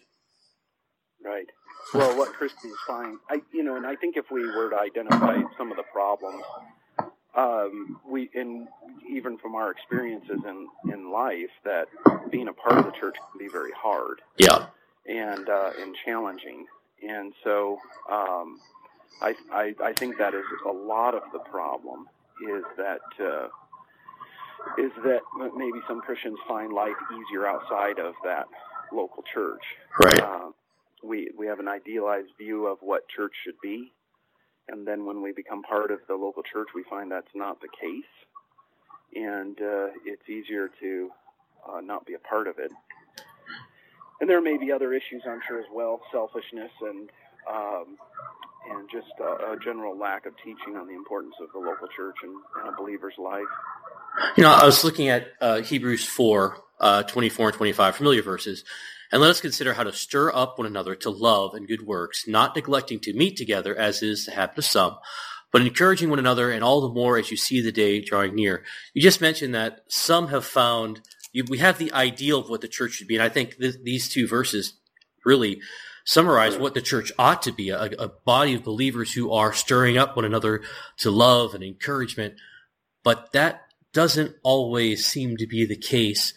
Right. 1.23 1.47
Well, 1.93 2.17
what 2.17 2.31
Christians 2.31 2.75
find, 2.87 3.17
I, 3.29 3.41
you 3.53 3.63
know, 3.63 3.75
and 3.75 3.85
I 3.85 3.97
think 3.97 4.15
if 4.15 4.31
we 4.31 4.47
were 4.47 4.69
to 4.69 4.77
identify 4.77 5.35
some 5.57 5.69
of 5.69 5.75
the 5.75 5.83
problems, 5.91 6.41
um, 7.35 7.99
we, 8.07 8.29
and 8.33 8.69
even 9.09 9.37
from 9.37 9.55
our 9.55 9.69
experiences 9.69 10.39
in, 10.47 10.67
in 10.89 11.11
life, 11.11 11.51
that 11.65 11.89
being 12.31 12.47
a 12.47 12.53
part 12.53 12.77
of 12.77 12.85
the 12.85 12.91
church 12.91 13.15
can 13.15 13.37
be 13.37 13.51
very 13.51 13.71
hard. 13.75 14.21
Yeah. 14.37 14.67
And, 15.05 15.49
uh, 15.49 15.71
and 15.77 15.93
challenging. 16.05 16.67
And 17.05 17.33
so, 17.43 17.79
um, 18.09 18.59
I, 19.21 19.35
I, 19.51 19.75
I 19.83 19.93
think 19.93 20.17
that 20.19 20.33
is 20.33 20.45
a 20.65 20.71
lot 20.71 21.15
of 21.15 21.23
the 21.33 21.39
problem 21.39 22.07
is 22.49 22.63
that 22.77 23.01
uh, 23.19 23.47
is 24.77 24.91
that 25.03 25.21
maybe 25.55 25.79
some 25.87 26.01
Christians 26.01 26.37
find 26.47 26.71
life 26.73 26.95
easier 27.13 27.47
outside 27.47 27.99
of 27.99 28.13
that 28.23 28.45
local 28.91 29.23
church. 29.33 29.63
Right. 30.03 30.21
Uh, 30.21 30.51
we 31.03 31.31
we 31.37 31.47
have 31.47 31.59
an 31.59 31.67
idealized 31.67 32.29
view 32.37 32.67
of 32.67 32.77
what 32.81 33.07
church 33.07 33.33
should 33.43 33.59
be, 33.61 33.91
and 34.67 34.87
then 34.87 35.05
when 35.05 35.21
we 35.21 35.31
become 35.31 35.63
part 35.63 35.91
of 35.91 35.99
the 36.07 36.15
local 36.15 36.43
church, 36.43 36.69
we 36.75 36.83
find 36.89 37.11
that's 37.11 37.35
not 37.35 37.59
the 37.61 37.69
case, 37.79 38.11
and 39.15 39.59
uh, 39.59 39.87
it's 40.05 40.29
easier 40.29 40.69
to 40.79 41.09
uh, 41.67 41.81
not 41.81 42.05
be 42.05 42.13
a 42.13 42.19
part 42.19 42.47
of 42.47 42.59
it. 42.59 42.71
And 44.19 44.29
there 44.29 44.41
may 44.41 44.57
be 44.57 44.71
other 44.71 44.93
issues, 44.93 45.23
I'm 45.27 45.41
sure, 45.47 45.59
as 45.59 45.65
well, 45.73 45.99
selfishness 46.11 46.71
and 46.81 47.09
um, 47.51 47.97
and 48.69 48.89
just 48.91 49.11
a, 49.19 49.53
a 49.53 49.57
general 49.63 49.97
lack 49.97 50.25
of 50.25 50.33
teaching 50.37 50.75
on 50.77 50.87
the 50.87 50.93
importance 50.93 51.33
of 51.41 51.49
the 51.53 51.59
local 51.59 51.87
church 51.95 52.15
and, 52.23 52.33
and 52.59 52.73
a 52.73 52.77
believer's 52.77 53.15
life. 53.17 53.47
You 54.37 54.43
know, 54.43 54.51
I 54.51 54.65
was 54.65 54.83
looking 54.83 55.09
at 55.09 55.27
uh, 55.39 55.61
Hebrews 55.61 56.05
4, 56.05 56.57
uh, 56.79 57.03
24 57.03 57.47
and 57.47 57.57
25, 57.57 57.95
familiar 57.95 58.21
verses. 58.21 58.63
And 59.11 59.21
let 59.21 59.29
us 59.29 59.41
consider 59.41 59.73
how 59.73 59.83
to 59.83 59.91
stir 59.91 60.33
up 60.33 60.57
one 60.57 60.67
another 60.67 60.95
to 60.95 61.09
love 61.09 61.53
and 61.53 61.67
good 61.67 61.85
works, 61.85 62.27
not 62.27 62.55
neglecting 62.55 62.99
to 63.01 63.13
meet 63.13 63.35
together 63.35 63.75
as 63.75 64.01
is 64.01 64.25
the 64.25 64.31
habit 64.31 64.59
of 64.59 64.65
some, 64.65 64.97
but 65.51 65.61
encouraging 65.61 66.09
one 66.09 66.19
another 66.19 66.49
and 66.49 66.63
all 66.63 66.81
the 66.81 66.93
more 66.93 67.17
as 67.17 67.29
you 67.29 67.35
see 67.35 67.61
the 67.61 67.73
day 67.73 67.99
drawing 67.99 68.35
near. 68.35 68.63
You 68.93 69.01
just 69.01 69.19
mentioned 69.19 69.53
that 69.53 69.81
some 69.89 70.29
have 70.29 70.45
found, 70.45 71.01
you, 71.33 71.43
we 71.49 71.57
have 71.57 71.77
the 71.77 71.91
ideal 71.91 72.39
of 72.39 72.49
what 72.49 72.61
the 72.61 72.69
church 72.69 72.93
should 72.93 73.07
be. 73.07 73.15
And 73.15 73.23
I 73.23 73.29
think 73.29 73.57
th- 73.57 73.75
these 73.83 74.07
two 74.07 74.27
verses 74.27 74.75
really 75.25 75.61
summarize 76.11 76.57
what 76.57 76.73
the 76.73 76.81
church 76.81 77.09
ought 77.17 77.41
to 77.41 77.53
be, 77.53 77.69
a, 77.69 77.83
a 77.97 78.09
body 78.09 78.53
of 78.55 78.65
believers 78.65 79.13
who 79.13 79.31
are 79.31 79.53
stirring 79.53 79.97
up 79.97 80.13
one 80.17 80.25
another 80.25 80.61
to 80.97 81.09
love 81.09 81.53
and 81.53 81.63
encouragement. 81.63 82.33
But 83.01 83.31
that 83.31 83.61
doesn't 83.93 84.35
always 84.43 85.05
seem 85.05 85.37
to 85.37 85.47
be 85.47 85.65
the 85.65 85.77
case 85.77 86.33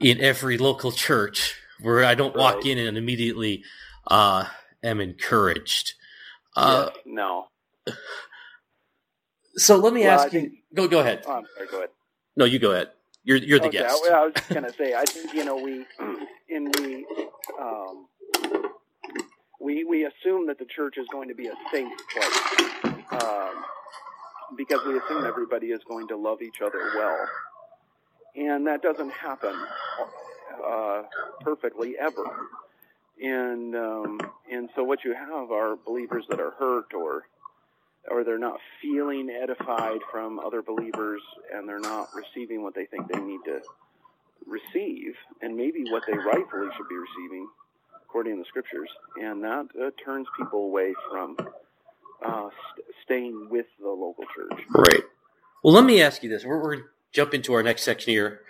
in 0.00 0.22
every 0.22 0.56
local 0.56 0.90
church 0.90 1.54
where 1.82 2.02
I 2.02 2.14
don't 2.14 2.34
walk 2.34 2.64
in 2.64 2.78
and 2.78 2.96
immediately 2.96 3.62
uh, 4.06 4.46
am 4.82 5.00
encouraged. 5.02 5.92
Uh, 6.56 6.88
no. 7.04 7.48
So 9.56 9.76
let 9.76 9.92
me 9.92 10.04
Well, 10.04 10.18
ask 10.18 10.32
you. 10.32 10.50
Go 10.74 10.88
go 10.88 11.00
ahead. 11.00 11.24
Oh, 11.26 11.42
sorry, 11.54 11.68
go 11.70 11.76
ahead. 11.78 11.90
No, 12.36 12.46
you 12.46 12.58
go 12.58 12.72
ahead. 12.72 12.88
You're 13.24 13.36
you're 13.36 13.58
the 13.58 13.66
okay, 13.66 13.78
guest. 13.80 14.02
I, 14.10 14.14
I 14.14 14.24
was 14.24 14.34
just 14.34 14.48
gonna 14.48 14.72
say, 14.72 14.94
I 14.94 15.04
think 15.04 15.34
you 15.34 15.44
know 15.44 15.56
we 15.56 15.84
in 16.48 16.64
the 16.64 17.04
um, 17.60 18.06
we 19.60 19.84
we 19.84 20.06
assume 20.06 20.46
that 20.46 20.58
the 20.58 20.64
church 20.64 20.96
is 20.96 21.06
going 21.12 21.28
to 21.28 21.34
be 21.34 21.46
a 21.46 21.54
safe 21.70 21.92
place 22.12 22.94
um, 23.12 23.64
because 24.56 24.80
we 24.86 24.98
assume 24.98 25.24
everybody 25.24 25.68
is 25.68 25.80
going 25.86 26.08
to 26.08 26.16
love 26.16 26.42
each 26.42 26.60
other 26.64 26.92
well, 26.96 27.28
and 28.36 28.66
that 28.66 28.82
doesn't 28.82 29.12
happen 29.12 29.54
uh, 30.66 31.02
perfectly 31.40 31.94
ever. 31.98 32.24
And 33.22 33.76
um, 33.76 34.20
and 34.50 34.70
so 34.74 34.82
what 34.82 35.04
you 35.04 35.14
have 35.14 35.50
are 35.50 35.76
believers 35.76 36.24
that 36.30 36.40
are 36.40 36.52
hurt 36.52 36.94
or 36.94 37.24
or 38.10 38.24
they're 38.24 38.38
not 38.38 38.58
feeling 38.80 39.28
edified 39.28 40.00
from 40.10 40.38
other 40.38 40.62
believers 40.62 41.20
and 41.52 41.68
they're 41.68 41.78
not 41.80 42.08
receiving 42.14 42.62
what 42.62 42.74
they 42.74 42.86
think 42.86 43.12
they 43.12 43.20
need 43.20 43.40
to 43.44 43.60
receive 44.46 45.12
and 45.42 45.54
maybe 45.54 45.84
what 45.90 46.02
they 46.06 46.16
rightfully 46.16 46.68
should 46.76 46.88
be 46.88 46.96
receiving 46.96 47.46
according 48.10 48.36
to 48.36 48.42
the 48.42 48.48
scriptures 48.48 48.88
and 49.22 49.44
that 49.44 49.68
uh, 49.80 49.90
turns 50.04 50.26
people 50.36 50.64
away 50.64 50.92
from 51.08 51.36
uh, 52.26 52.48
st- 52.74 52.86
staying 53.04 53.48
with 53.48 53.66
the 53.78 53.88
local 53.88 54.24
church 54.34 54.60
Right. 54.70 55.02
Well, 55.62 55.74
let 55.74 55.84
me 55.84 56.02
ask 56.02 56.22
you 56.22 56.28
this. 56.28 56.44
We're, 56.44 56.56
we're 56.56 56.74
going 56.74 56.84
to 56.84 56.90
jump 57.12 57.34
into 57.34 57.52
our 57.52 57.62
next 57.62 57.82
section 57.82 58.12
here 58.12 58.40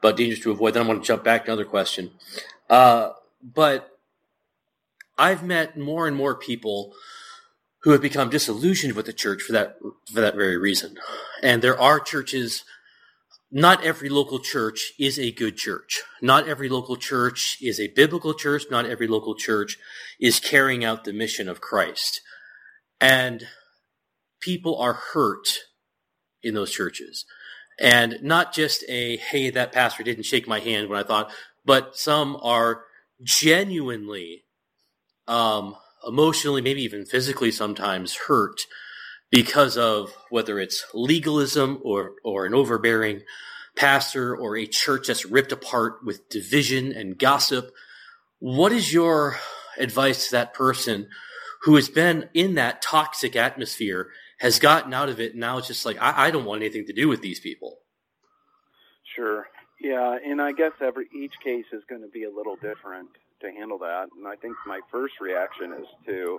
about 0.00 0.16
dangers 0.16 0.40
to 0.40 0.50
avoid. 0.50 0.74
Then 0.74 0.82
I 0.84 0.86
want 0.88 1.02
to 1.02 1.06
jump 1.06 1.24
back 1.24 1.44
to 1.44 1.52
another 1.52 1.64
question. 1.64 2.10
Uh, 2.68 3.10
but 3.42 3.98
I've 5.16 5.42
met 5.44 5.78
more 5.78 6.06
and 6.06 6.16
more 6.16 6.34
people 6.34 6.92
who 7.80 7.92
have 7.92 8.02
become 8.02 8.30
disillusioned 8.30 8.94
with 8.94 9.06
the 9.06 9.12
church 9.12 9.42
for 9.42 9.52
that 9.52 9.78
for 10.12 10.20
that 10.20 10.34
very 10.34 10.56
reason. 10.58 10.98
And 11.42 11.62
there 11.62 11.80
are 11.80 12.00
churches. 12.00 12.64
Not 13.50 13.84
every 13.84 14.08
local 14.08 14.40
church 14.40 14.92
is 14.98 15.18
a 15.18 15.30
good 15.30 15.56
church. 15.56 16.02
Not 16.20 16.48
every 16.48 16.68
local 16.68 16.96
church 16.96 17.58
is 17.62 17.78
a 17.78 17.88
biblical 17.88 18.34
church. 18.34 18.64
Not 18.70 18.86
every 18.86 19.06
local 19.06 19.36
church 19.36 19.78
is 20.20 20.40
carrying 20.40 20.84
out 20.84 21.04
the 21.04 21.12
mission 21.12 21.48
of 21.48 21.60
Christ. 21.60 22.20
And 23.00 23.46
people 24.40 24.76
are 24.78 24.94
hurt 24.94 25.46
in 26.42 26.54
those 26.54 26.72
churches. 26.72 27.24
And 27.78 28.18
not 28.22 28.52
just 28.52 28.84
a, 28.88 29.16
hey, 29.16 29.50
that 29.50 29.72
pastor 29.72 30.02
didn't 30.02 30.24
shake 30.24 30.48
my 30.48 30.60
hand 30.60 30.88
when 30.88 30.98
I 30.98 31.02
thought, 31.02 31.30
but 31.64 31.96
some 31.96 32.38
are 32.42 32.84
genuinely, 33.22 34.44
um, 35.28 35.76
emotionally, 36.06 36.62
maybe 36.62 36.82
even 36.82 37.04
physically 37.04 37.50
sometimes 37.50 38.14
hurt 38.28 38.60
because 39.30 39.76
of 39.76 40.14
whether 40.30 40.58
it's 40.58 40.84
legalism 40.94 41.80
or, 41.84 42.12
or 42.24 42.46
an 42.46 42.54
overbearing 42.54 43.22
pastor 43.76 44.34
or 44.34 44.56
a 44.56 44.66
church 44.66 45.08
that's 45.08 45.26
ripped 45.26 45.52
apart 45.52 46.04
with 46.04 46.28
division 46.28 46.92
and 46.92 47.18
gossip. 47.18 47.70
What 48.38 48.72
is 48.72 48.92
your 48.92 49.36
advice 49.78 50.26
to 50.26 50.32
that 50.32 50.54
person 50.54 51.08
who 51.62 51.74
has 51.74 51.88
been 51.88 52.28
in 52.32 52.54
that 52.54 52.80
toxic 52.80 53.36
atmosphere 53.36 54.08
has 54.38 54.58
gotten 54.58 54.92
out 54.94 55.08
of 55.08 55.20
it. 55.20 55.32
And 55.32 55.40
now 55.40 55.58
it's 55.58 55.66
just 55.66 55.86
like, 55.86 56.00
I, 56.00 56.26
I 56.26 56.30
don't 56.30 56.44
want 56.44 56.62
anything 56.62 56.86
to 56.86 56.92
do 56.92 57.08
with 57.08 57.22
these 57.22 57.40
people. 57.40 57.78
Sure. 59.14 59.46
Yeah, 59.80 60.16
and 60.24 60.40
I 60.40 60.52
guess 60.52 60.72
every 60.80 61.06
each 61.14 61.34
case 61.42 61.64
is 61.72 61.82
going 61.88 62.02
to 62.02 62.08
be 62.08 62.24
a 62.24 62.30
little 62.30 62.56
different 62.56 63.08
to 63.40 63.50
handle 63.50 63.78
that. 63.78 64.06
And 64.16 64.26
I 64.26 64.36
think 64.36 64.56
my 64.66 64.80
first 64.90 65.14
reaction 65.20 65.72
is 65.72 65.86
to 66.06 66.38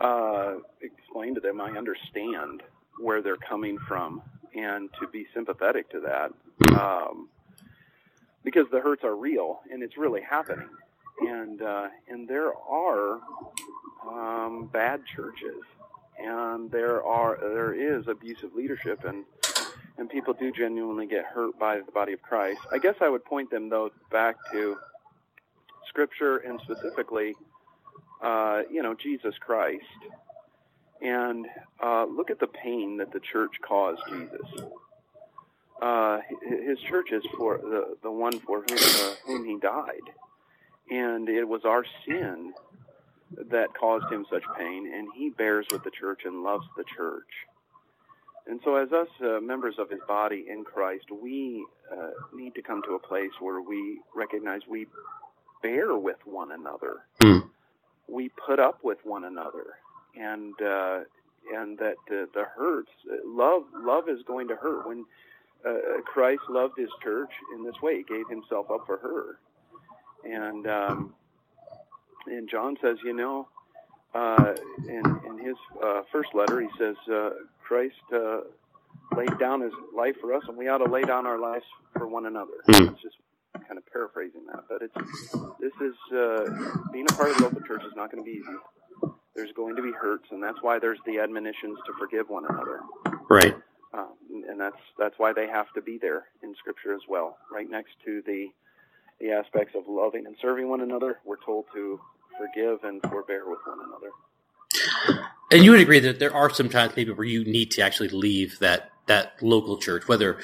uh, 0.00 0.54
explain 0.80 1.34
to 1.34 1.40
them 1.40 1.60
I 1.60 1.70
understand 1.70 2.62
where 2.98 3.22
they're 3.22 3.36
coming 3.36 3.78
from 3.86 4.22
and 4.54 4.90
to 5.00 5.06
be 5.08 5.26
sympathetic 5.32 5.90
to 5.90 6.00
that 6.00 6.78
um, 6.80 7.28
because 8.44 8.66
the 8.70 8.80
hurts 8.80 9.04
are 9.04 9.14
real 9.14 9.60
and 9.70 9.82
it's 9.82 9.96
really 9.96 10.22
happening. 10.22 10.68
And 11.20 11.60
uh, 11.60 11.88
and 12.08 12.26
there 12.26 12.52
are 12.54 13.20
um, 14.08 14.70
bad 14.72 15.02
churches 15.04 15.62
and 16.18 16.70
there 16.70 17.02
are 17.04 17.38
there 17.40 17.74
is 17.74 18.08
abusive 18.08 18.54
leadership 18.54 19.04
and 19.04 19.24
and 19.98 20.08
people 20.08 20.32
do 20.32 20.50
genuinely 20.50 21.06
get 21.06 21.26
hurt 21.26 21.58
by 21.58 21.78
the 21.80 21.92
body 21.92 22.14
of 22.14 22.22
Christ. 22.22 22.60
I 22.72 22.78
guess 22.78 22.94
I 23.00 23.08
would 23.08 23.24
point 23.24 23.50
them 23.50 23.68
though 23.68 23.90
back 24.10 24.36
to 24.52 24.76
Scripture 25.88 26.38
and 26.38 26.60
specifically, 26.62 27.34
uh, 28.22 28.62
you 28.70 28.82
know, 28.82 28.94
Jesus 28.94 29.34
Christ, 29.40 29.84
and 31.00 31.46
uh, 31.82 32.04
look 32.04 32.30
at 32.30 32.38
the 32.38 32.46
pain 32.46 32.98
that 32.98 33.12
the 33.12 33.20
church 33.20 33.52
caused 33.66 34.00
Jesus. 34.08 34.64
Uh, 35.80 36.18
his 36.42 36.78
church 36.80 37.10
is 37.10 37.22
for 37.38 37.58
the 37.58 37.96
the 38.02 38.10
one 38.10 38.38
for 38.40 38.62
whom, 38.62 38.78
uh, 38.78 39.14
whom 39.26 39.44
he 39.46 39.58
died, 39.58 40.10
and 40.90 41.28
it 41.28 41.44
was 41.44 41.64
our 41.64 41.84
sin 42.06 42.52
that 43.50 43.68
caused 43.78 44.12
him 44.12 44.26
such 44.30 44.42
pain, 44.58 44.92
and 44.92 45.08
he 45.16 45.30
bears 45.30 45.66
with 45.70 45.82
the 45.84 45.90
church 45.90 46.22
and 46.24 46.42
loves 46.42 46.66
the 46.76 46.84
church. 46.96 47.28
And 48.46 48.60
so, 48.64 48.76
as 48.76 48.92
us 48.92 49.08
uh, 49.22 49.40
members 49.40 49.76
of 49.78 49.88
his 49.88 50.00
body 50.08 50.46
in 50.48 50.64
Christ, 50.64 51.04
we 51.10 51.64
uh, 51.90 52.10
need 52.34 52.54
to 52.56 52.62
come 52.62 52.82
to 52.82 52.94
a 52.94 52.98
place 52.98 53.30
where 53.38 53.60
we 53.60 54.00
recognize 54.14 54.62
we 54.68 54.86
bear 55.62 55.96
with 55.96 56.16
one 56.24 56.50
another. 56.52 57.02
Hmm. 57.22 57.46
We 58.10 58.30
put 58.30 58.58
up 58.58 58.80
with 58.82 58.98
one 59.04 59.24
another, 59.24 59.74
and 60.16 60.54
uh, 60.60 61.00
and 61.54 61.78
that 61.78 61.96
uh, 62.10 62.26
the 62.34 62.44
hurts. 62.56 62.90
Love, 63.24 63.62
love 63.74 64.08
is 64.08 64.22
going 64.26 64.48
to 64.48 64.56
hurt. 64.56 64.86
When 64.88 65.04
uh, 65.66 66.00
Christ 66.04 66.42
loved 66.48 66.78
his 66.78 66.90
church 67.02 67.30
in 67.54 67.64
this 67.64 67.74
way, 67.82 67.98
he 67.98 68.02
gave 68.02 68.28
himself 68.28 68.70
up 68.70 68.86
for 68.86 68.98
her, 68.98 69.38
and 70.24 70.66
um, 70.66 71.14
and 72.26 72.48
John 72.48 72.76
says, 72.82 72.96
you 73.04 73.12
know, 73.12 73.48
uh, 74.14 74.54
in 74.88 75.20
in 75.26 75.38
his 75.38 75.56
uh, 75.82 76.02
first 76.12 76.30
letter, 76.34 76.60
he 76.60 76.68
says, 76.78 76.96
uh, 77.12 77.30
Christ 77.62 77.94
uh, 78.12 78.40
laid 79.16 79.38
down 79.38 79.60
his 79.60 79.72
life 79.94 80.16
for 80.20 80.34
us, 80.34 80.42
and 80.48 80.56
we 80.56 80.68
ought 80.68 80.78
to 80.78 80.90
lay 80.90 81.02
down 81.02 81.26
our 81.26 81.38
lives 81.38 81.64
for 81.96 82.06
one 82.06 82.26
another. 82.26 82.52
Hmm. 82.66 82.88
It's 82.88 83.02
just 83.02 83.16
kind 83.54 83.78
of 83.78 83.86
paraphrasing 83.92 84.42
that, 84.46 84.64
but 84.68 84.82
it's 84.82 84.94
this 85.60 85.72
is 85.80 85.94
uh, 86.16 86.44
being 86.92 87.06
a 87.10 87.14
part 87.14 87.30
of 87.30 87.36
the 87.38 87.42
local 87.44 87.60
church 87.62 87.82
is 87.84 87.92
not 87.96 88.10
going 88.10 88.22
to 88.24 88.30
be 88.30 88.38
easy. 88.38 89.12
There's 89.34 89.52
going 89.52 89.76
to 89.76 89.82
be 89.82 89.92
hurts, 89.92 90.26
and 90.30 90.42
that's 90.42 90.58
why 90.62 90.78
there's 90.78 90.98
the 91.06 91.18
admonitions 91.18 91.78
to 91.86 91.92
forgive 91.98 92.28
one 92.28 92.44
another, 92.48 92.80
Right. 93.28 93.54
um, 93.94 94.08
and 94.48 94.60
that's 94.60 94.76
that's 94.98 95.14
why 95.18 95.32
they 95.32 95.46
have 95.48 95.72
to 95.74 95.82
be 95.82 95.98
there 95.98 96.24
in 96.42 96.54
Scripture 96.56 96.94
as 96.94 97.02
well, 97.08 97.38
right 97.52 97.68
next 97.68 97.92
to 98.04 98.22
the 98.26 98.48
the 99.20 99.30
aspects 99.32 99.74
of 99.76 99.84
loving 99.86 100.26
and 100.26 100.36
serving 100.40 100.68
one 100.68 100.80
another. 100.80 101.18
We're 101.24 101.42
told 101.44 101.66
to 101.74 102.00
forgive 102.38 102.84
and 102.84 103.02
forbear 103.02 103.48
with 103.48 103.58
one 103.66 103.78
another. 103.86 104.10
And 105.52 105.64
you 105.64 105.72
would 105.72 105.80
agree 105.80 105.98
that 106.00 106.18
there 106.20 106.32
are 106.34 106.48
some 106.48 106.68
times 106.68 106.94
maybe 106.96 107.10
where 107.12 107.26
you 107.26 107.44
need 107.44 107.70
to 107.72 107.82
actually 107.82 108.08
leave 108.08 108.58
that 108.60 108.90
that 109.06 109.32
local 109.42 109.76
church, 109.78 110.06
whether 110.06 110.38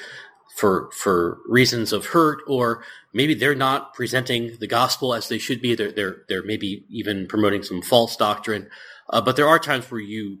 for 0.55 0.89
for 0.91 1.39
reasons 1.47 1.93
of 1.93 2.07
hurt 2.07 2.39
or 2.47 2.83
maybe 3.13 3.33
they're 3.33 3.55
not 3.55 3.93
presenting 3.93 4.57
the 4.59 4.67
gospel 4.67 5.13
as 5.13 5.27
they 5.27 5.37
should 5.37 5.61
be. 5.61 5.75
They're 5.75 5.91
they're 5.91 6.21
they're 6.27 6.43
maybe 6.43 6.85
even 6.89 7.27
promoting 7.27 7.63
some 7.63 7.81
false 7.81 8.15
doctrine. 8.15 8.69
Uh, 9.09 9.21
but 9.21 9.35
there 9.35 9.47
are 9.47 9.59
times 9.59 9.89
where 9.89 10.01
you 10.01 10.39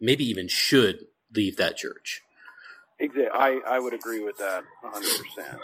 maybe 0.00 0.24
even 0.24 0.48
should 0.48 1.06
leave 1.34 1.56
that 1.56 1.76
church. 1.76 2.22
Exactly, 3.00 3.28
I, 3.32 3.60
I 3.66 3.78
would 3.78 3.94
agree 3.94 4.24
with 4.24 4.38
that 4.38 4.64
100. 4.80 5.24
percent 5.24 5.60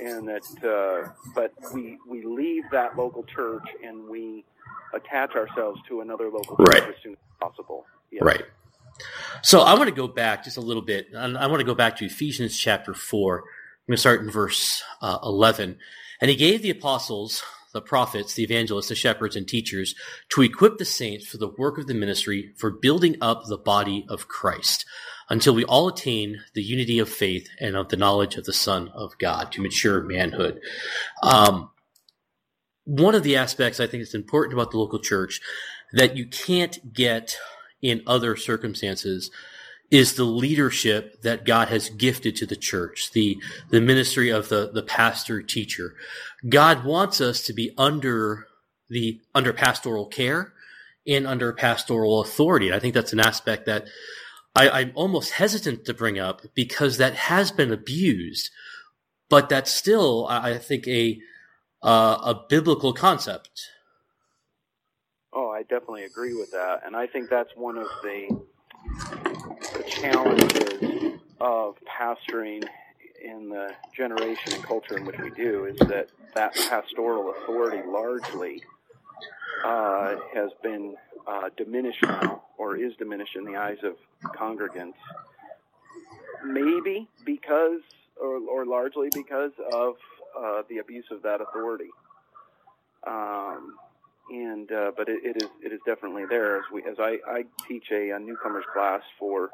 And 0.00 0.28
that, 0.28 0.42
uh, 0.64 1.10
but 1.34 1.52
we 1.74 1.98
we 2.08 2.24
leave 2.24 2.64
that 2.72 2.96
local 2.96 3.22
church 3.24 3.64
and 3.84 4.08
we 4.08 4.44
attach 4.94 5.34
ourselves 5.34 5.80
to 5.88 6.00
another 6.00 6.30
local 6.30 6.56
church 6.56 6.80
right. 6.80 6.88
as 6.88 6.94
soon 7.02 7.12
as 7.12 7.18
possible. 7.38 7.84
Yes. 8.10 8.22
Right. 8.22 8.44
So 9.42 9.60
I 9.60 9.74
want 9.74 9.88
to 9.88 9.94
go 9.94 10.08
back 10.08 10.44
just 10.44 10.56
a 10.56 10.62
little 10.62 10.82
bit. 10.82 11.08
I 11.16 11.46
want 11.46 11.60
to 11.60 11.64
go 11.64 11.74
back 11.74 11.96
to 11.96 12.04
Ephesians 12.04 12.58
chapter 12.58 12.94
four. 12.94 13.38
I'm 13.38 13.92
going 13.92 13.96
to 13.96 14.00
start 14.00 14.20
in 14.20 14.30
verse 14.30 14.82
uh, 15.00 15.18
11. 15.22 15.78
And 16.20 16.30
he 16.30 16.36
gave 16.36 16.62
the 16.62 16.70
apostles, 16.70 17.42
the 17.72 17.80
prophets, 17.80 18.34
the 18.34 18.42
evangelists, 18.42 18.88
the 18.88 18.94
shepherds, 18.94 19.36
and 19.36 19.48
teachers 19.48 19.94
to 20.30 20.42
equip 20.42 20.78
the 20.78 20.84
saints 20.84 21.26
for 21.26 21.38
the 21.38 21.48
work 21.48 21.78
of 21.78 21.86
the 21.86 21.94
ministry 21.94 22.52
for 22.58 22.70
building 22.70 23.16
up 23.20 23.44
the 23.46 23.56
body 23.56 24.04
of 24.08 24.28
Christ 24.28 24.84
until 25.30 25.54
we 25.54 25.64
all 25.64 25.88
attain 25.88 26.40
the 26.54 26.62
unity 26.62 26.98
of 26.98 27.08
faith 27.08 27.48
and 27.58 27.76
of 27.76 27.88
the 27.88 27.96
knowledge 27.96 28.36
of 28.36 28.44
the 28.44 28.52
Son 28.52 28.88
of 28.94 29.16
God 29.18 29.52
to 29.52 29.62
mature 29.62 30.02
manhood. 30.02 30.60
Um, 31.22 31.70
one 32.84 33.14
of 33.14 33.22
the 33.22 33.36
aspects 33.36 33.80
I 33.80 33.86
think 33.86 34.02
is 34.02 34.14
important 34.14 34.52
about 34.52 34.72
the 34.72 34.78
local 34.78 34.98
church 34.98 35.40
that 35.92 36.16
you 36.16 36.26
can't 36.26 36.92
get 36.92 37.38
in 37.82 38.02
other 38.06 38.36
circumstances 38.36 39.30
is 39.90 40.14
the 40.14 40.24
leadership 40.24 41.22
that 41.22 41.44
God 41.44 41.68
has 41.68 41.88
gifted 41.90 42.36
to 42.36 42.46
the 42.46 42.56
church, 42.56 43.10
the, 43.12 43.36
the 43.70 43.80
ministry 43.80 44.30
of 44.30 44.48
the, 44.48 44.70
the 44.72 44.82
pastor 44.82 45.42
teacher. 45.42 45.94
God 46.48 46.84
wants 46.84 47.20
us 47.20 47.42
to 47.42 47.52
be 47.52 47.72
under 47.76 48.46
the, 48.88 49.20
under 49.34 49.52
pastoral 49.52 50.06
care 50.06 50.52
and 51.06 51.26
under 51.26 51.52
pastoral 51.52 52.20
authority. 52.20 52.72
I 52.72 52.78
think 52.78 52.94
that's 52.94 53.12
an 53.12 53.20
aspect 53.20 53.66
that 53.66 53.86
I, 54.54 54.82
am 54.82 54.92
almost 54.94 55.32
hesitant 55.32 55.84
to 55.86 55.94
bring 55.94 56.18
up 56.18 56.42
because 56.54 56.98
that 56.98 57.14
has 57.14 57.50
been 57.50 57.72
abused, 57.72 58.50
but 59.28 59.48
that's 59.48 59.72
still, 59.72 60.26
I, 60.28 60.50
I 60.50 60.58
think, 60.58 60.86
a 60.88 61.20
uh, 61.82 62.18
a 62.22 62.44
biblical 62.48 62.92
concept. 62.92 63.68
Oh, 65.32 65.50
I 65.50 65.62
definitely 65.62 66.04
agree 66.04 66.34
with 66.34 66.50
that, 66.52 66.82
and 66.84 66.96
I 66.96 67.06
think 67.06 67.30
that's 67.30 67.50
one 67.54 67.78
of 67.78 67.86
the 68.02 68.40
the 69.74 69.82
challenges 69.86 71.20
of 71.40 71.76
pastoring 71.84 72.64
in 73.22 73.48
the 73.48 73.72
generation 73.94 74.54
and 74.54 74.62
culture 74.64 74.96
in 74.96 75.04
which 75.04 75.18
we 75.18 75.30
do 75.30 75.66
is 75.66 75.76
that 75.88 76.08
that 76.34 76.54
pastoral 76.54 77.32
authority 77.32 77.82
largely 77.86 78.62
uh, 79.64 80.16
has 80.34 80.50
been 80.62 80.96
uh, 81.26 81.50
diminished 81.56 82.02
now, 82.02 82.42
or 82.58 82.76
is 82.76 82.94
diminished 82.96 83.36
in 83.36 83.44
the 83.44 83.56
eyes 83.56 83.78
of 83.82 83.96
congregants. 84.34 84.94
Maybe 86.44 87.08
because, 87.24 87.80
or, 88.20 88.38
or 88.38 88.64
largely 88.64 89.10
because 89.12 89.52
of 89.72 89.96
uh, 90.38 90.62
the 90.68 90.78
abuse 90.78 91.04
of 91.10 91.22
that 91.22 91.40
authority. 91.40 91.90
Um, 93.06 93.76
and 94.30 94.70
uh, 94.70 94.92
but 94.96 95.08
it, 95.08 95.24
it 95.24 95.42
is 95.42 95.48
it 95.62 95.72
is 95.72 95.80
definitely 95.84 96.24
there 96.26 96.58
as 96.58 96.64
we 96.72 96.82
as 96.84 96.96
I, 96.98 97.18
I 97.26 97.44
teach 97.68 97.90
a, 97.90 98.10
a 98.10 98.18
newcomers 98.18 98.64
class 98.72 99.02
for 99.18 99.50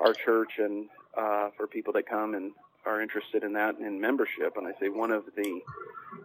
our 0.00 0.14
church 0.14 0.52
and 0.58 0.88
uh, 1.16 1.50
for 1.56 1.66
people 1.66 1.92
that 1.94 2.08
come 2.08 2.34
and 2.34 2.52
are 2.84 3.02
interested 3.02 3.42
in 3.42 3.52
that 3.54 3.78
in 3.78 4.00
membership. 4.00 4.56
And 4.56 4.66
I 4.66 4.72
say 4.80 4.88
one 4.88 5.10
of 5.10 5.24
the 5.36 5.60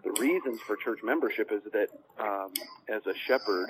the 0.04 0.12
reasons 0.22 0.60
for 0.62 0.76
church 0.76 1.00
membership 1.04 1.52
is 1.52 1.62
that 1.74 1.90
um, 2.20 2.54
as 2.88 3.06
a 3.08 3.14
shepherd, 3.28 3.70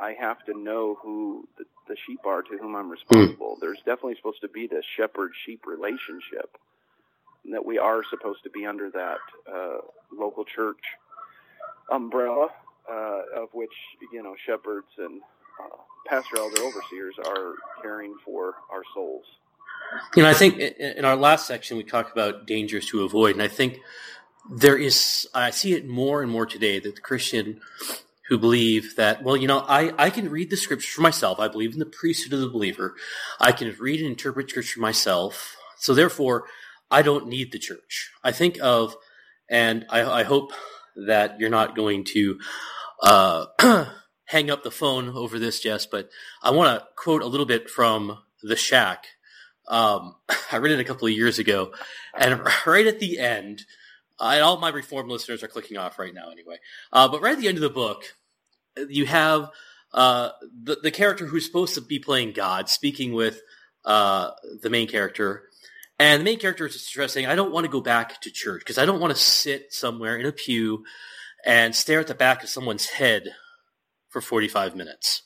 I 0.00 0.12
have 0.12 0.44
to 0.46 0.58
know 0.58 0.98
who 1.02 1.48
the, 1.58 1.64
the 1.88 1.96
sheep 2.06 2.20
are 2.26 2.42
to 2.42 2.58
whom 2.58 2.76
I'm 2.76 2.90
responsible. 2.90 3.56
Mm. 3.56 3.60
There's 3.60 3.78
definitely 3.78 4.16
supposed 4.16 4.40
to 4.42 4.48
be 4.48 4.66
this 4.66 4.84
shepherd 4.96 5.32
sheep 5.44 5.66
relationship. 5.66 6.56
That 7.50 7.66
we 7.66 7.78
are 7.78 8.02
supposed 8.08 8.44
to 8.44 8.50
be 8.50 8.66
under 8.66 8.88
that 8.90 9.18
uh, 9.52 9.78
local 10.16 10.44
church 10.44 10.78
umbrella, 11.90 12.48
uh, 12.90 13.42
of 13.42 13.48
which 13.52 13.72
you 14.12 14.22
know 14.22 14.34
shepherds 14.46 14.88
and 14.98 15.20
uh, 15.62 15.76
pastor 16.06 16.38
elder 16.38 16.62
overseers 16.62 17.14
are 17.26 17.54
caring 17.82 18.14
for 18.24 18.54
our 18.70 18.82
souls. 18.94 19.24
You 20.16 20.22
know, 20.22 20.30
I 20.30 20.34
think 20.34 20.58
in 20.58 21.04
our 21.04 21.16
last 21.16 21.46
section 21.46 21.76
we 21.76 21.84
talked 21.84 22.12
about 22.12 22.46
dangers 22.46 22.86
to 22.88 23.04
avoid, 23.04 23.34
and 23.34 23.42
I 23.42 23.48
think 23.48 23.78
there 24.50 24.76
is 24.76 25.28
I 25.34 25.50
see 25.50 25.74
it 25.74 25.86
more 25.86 26.22
and 26.22 26.30
more 26.30 26.46
today 26.46 26.78
that 26.80 26.94
the 26.94 27.00
Christian 27.00 27.60
who 28.28 28.38
believe 28.38 28.96
that, 28.96 29.22
well, 29.22 29.36
you 29.36 29.46
know, 29.46 29.58
I, 29.58 29.92
I 29.98 30.08
can 30.08 30.30
read 30.30 30.48
the 30.48 30.56
scriptures 30.56 30.88
for 30.88 31.02
myself. 31.02 31.38
I 31.38 31.48
believe 31.48 31.74
in 31.74 31.78
the 31.78 31.84
priesthood 31.84 32.32
of 32.32 32.40
the 32.40 32.48
believer. 32.48 32.94
I 33.38 33.52
can 33.52 33.74
read 33.78 34.00
and 34.00 34.08
interpret 34.08 34.48
scripture 34.48 34.80
myself. 34.80 35.56
So 35.76 35.92
therefore, 35.92 36.44
I 36.90 37.02
don't 37.02 37.26
need 37.26 37.52
the 37.52 37.58
church. 37.58 38.10
I 38.24 38.32
think 38.32 38.58
of, 38.62 38.96
and 39.50 39.84
I, 39.90 40.02
I 40.02 40.22
hope 40.22 40.52
that 40.96 41.40
you're 41.40 41.50
not 41.50 41.76
going 41.76 42.04
to 42.04 42.38
uh, 43.02 43.46
hang 44.24 44.50
up 44.50 44.62
the 44.62 44.70
phone 44.70 45.08
over 45.10 45.38
this, 45.38 45.60
Jess, 45.60 45.86
but 45.86 46.08
I 46.42 46.50
want 46.50 46.80
to 46.80 46.86
quote 46.96 47.22
a 47.22 47.26
little 47.26 47.46
bit 47.46 47.68
from 47.68 48.18
The 48.42 48.56
Shack. 48.56 49.06
Um, 49.68 50.16
I 50.52 50.56
read 50.56 50.72
it 50.72 50.80
a 50.80 50.84
couple 50.84 51.06
of 51.08 51.14
years 51.14 51.38
ago, 51.38 51.72
and 52.16 52.40
right 52.66 52.86
at 52.86 53.00
the 53.00 53.18
end, 53.18 53.62
and 54.20 54.42
all 54.42 54.58
my 54.58 54.68
reform 54.68 55.08
listeners 55.08 55.42
are 55.42 55.48
clicking 55.48 55.76
off 55.76 55.98
right 55.98 56.14
now 56.14 56.30
anyway. 56.30 56.56
Uh, 56.92 57.08
but 57.08 57.22
right 57.22 57.32
at 57.32 57.40
the 57.40 57.48
end 57.48 57.58
of 57.58 57.62
the 57.62 57.70
book, 57.70 58.04
you 58.88 59.06
have 59.06 59.50
uh, 59.92 60.30
the 60.62 60.76
the 60.82 60.90
character 60.90 61.26
who's 61.26 61.46
supposed 61.46 61.74
to 61.74 61.80
be 61.80 61.98
playing 61.98 62.32
God 62.32 62.68
speaking 62.68 63.12
with 63.12 63.40
uh, 63.84 64.30
the 64.62 64.70
main 64.70 64.88
character, 64.88 65.44
and 66.02 66.20
the 66.20 66.24
main 66.24 66.40
character 66.40 66.66
is 66.66 66.84
stressing, 66.84 67.26
"I 67.26 67.36
don't 67.36 67.52
want 67.52 67.64
to 67.64 67.70
go 67.70 67.80
back 67.80 68.20
to 68.22 68.30
church 68.32 68.62
because 68.62 68.76
I 68.76 68.86
don't 68.86 68.98
want 68.98 69.14
to 69.14 69.22
sit 69.22 69.72
somewhere 69.72 70.16
in 70.16 70.26
a 70.26 70.32
pew 70.32 70.84
and 71.44 71.76
stare 71.76 72.00
at 72.00 72.08
the 72.08 72.14
back 72.14 72.42
of 72.42 72.48
someone's 72.48 72.86
head 72.86 73.36
for 74.08 74.20
forty 74.20 74.48
five 74.48 74.74
minutes." 74.74 75.22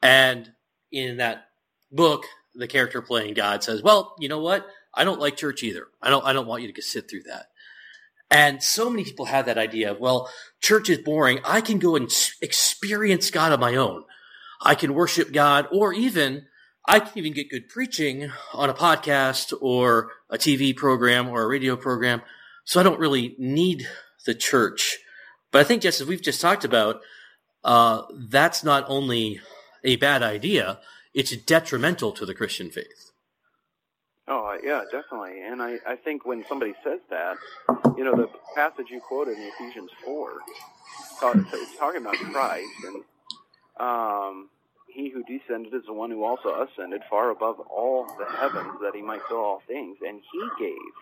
And 0.00 0.52
in 0.92 1.16
that 1.16 1.48
book, 1.90 2.24
the 2.54 2.68
character 2.68 3.02
playing 3.02 3.34
God 3.34 3.64
says, 3.64 3.82
"Well, 3.82 4.14
you 4.20 4.28
know 4.28 4.38
what? 4.38 4.64
I 4.94 5.02
don't 5.02 5.18
like 5.18 5.36
church 5.36 5.64
either. 5.64 5.88
I 6.00 6.08
don't. 6.08 6.24
I 6.24 6.32
don't 6.32 6.46
want 6.46 6.62
you 6.62 6.72
to 6.72 6.82
sit 6.82 7.10
through 7.10 7.24
that." 7.24 7.46
And 8.30 8.62
so 8.62 8.88
many 8.88 9.02
people 9.02 9.26
have 9.26 9.46
that 9.46 9.58
idea 9.58 9.90
of, 9.90 9.98
well, 9.98 10.30
church 10.60 10.88
is 10.88 10.98
boring. 10.98 11.40
I 11.44 11.60
can 11.60 11.80
go 11.80 11.96
and 11.96 12.12
experience 12.40 13.30
God 13.30 13.52
on 13.52 13.58
my 13.60 13.74
own. 13.74 14.04
I 14.60 14.76
can 14.76 14.94
worship 14.94 15.32
God, 15.32 15.66
or 15.72 15.92
even 15.92 16.46
I 16.88 17.00
can 17.00 17.18
even 17.18 17.32
get 17.32 17.50
good 17.50 17.68
preaching 17.68 18.30
on 18.54 18.70
a 18.70 18.74
podcast 18.74 19.52
or 19.60 20.12
a 20.30 20.38
TV 20.38 20.74
program 20.74 21.28
or 21.28 21.42
a 21.42 21.46
radio 21.48 21.76
program. 21.76 22.22
So 22.64 22.78
I 22.78 22.84
don't 22.84 23.00
really 23.00 23.34
need 23.38 23.88
the 24.24 24.34
church. 24.34 24.98
But 25.50 25.60
I 25.60 25.64
think 25.64 25.82
just 25.82 26.00
as 26.00 26.06
we've 26.06 26.22
just 26.22 26.40
talked 26.40 26.64
about, 26.64 27.00
uh, 27.64 28.02
that's 28.12 28.62
not 28.62 28.84
only 28.88 29.40
a 29.82 29.96
bad 29.96 30.22
idea, 30.22 30.78
it's 31.12 31.36
detrimental 31.36 32.12
to 32.12 32.26
the 32.26 32.34
Christian 32.34 32.70
faith. 32.70 33.10
Oh 34.28 34.58
yeah, 34.62 34.82
definitely. 34.90 35.40
And 35.40 35.62
I, 35.62 35.78
I 35.86 35.96
think 35.96 36.26
when 36.26 36.44
somebody 36.48 36.74
says 36.82 37.00
that, 37.10 37.36
you 37.96 38.04
know, 38.04 38.16
the 38.16 38.28
passage 38.56 38.86
you 38.90 39.00
quoted 39.00 39.36
in 39.36 39.50
Ephesians 39.56 39.90
four, 40.04 40.32
it's 41.22 41.76
talking 41.78 42.00
about 42.00 42.16
Christ, 42.16 42.68
and 42.86 43.04
um, 43.78 44.48
he 44.96 45.10
who 45.10 45.22
descended 45.24 45.74
is 45.74 45.84
the 45.86 45.92
one 45.92 46.10
who 46.10 46.24
also 46.24 46.66
ascended 46.66 47.02
far 47.10 47.30
above 47.30 47.60
all 47.60 48.06
the 48.18 48.24
heavens, 48.24 48.80
that 48.80 48.94
he 48.94 49.02
might 49.02 49.20
fill 49.28 49.36
all 49.36 49.62
things. 49.68 49.98
And 50.04 50.20
he 50.32 50.48
gave 50.58 50.94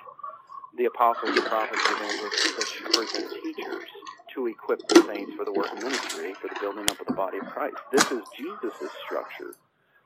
the 0.76 0.86
apostles, 0.86 1.34
the 1.36 1.42
prophets, 1.42 1.80
the 1.88 1.94
evangelists, 1.94 2.56
the 2.56 2.66
shepherds, 2.66 3.14
and 3.14 3.30
teachers 3.42 3.88
to 4.34 4.48
equip 4.48 4.86
the 4.88 5.04
saints 5.06 5.32
for 5.36 5.44
the 5.44 5.52
work 5.52 5.72
of 5.72 5.82
ministry, 5.82 6.34
for 6.34 6.48
the 6.48 6.56
building 6.60 6.90
up 6.90 7.00
of 7.00 7.06
the 7.06 7.12
body 7.12 7.38
of 7.38 7.44
Christ. 7.44 7.76
This 7.92 8.10
is 8.10 8.22
Jesus' 8.36 8.90
structure. 9.06 9.54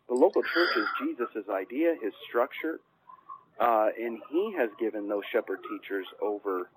The 0.09 0.15
local 0.15 0.43
church 0.43 0.77
is 0.77 0.87
Jesus' 1.01 1.49
idea, 1.49 1.97
his 2.03 2.13
structure, 2.29 2.81
uh, 3.59 3.89
and 3.99 4.19
he 4.31 4.53
has 4.57 4.69
given 4.79 5.09
those 5.09 5.25
shepherd 5.33 5.61
teachers 5.71 6.07
over 6.21 6.69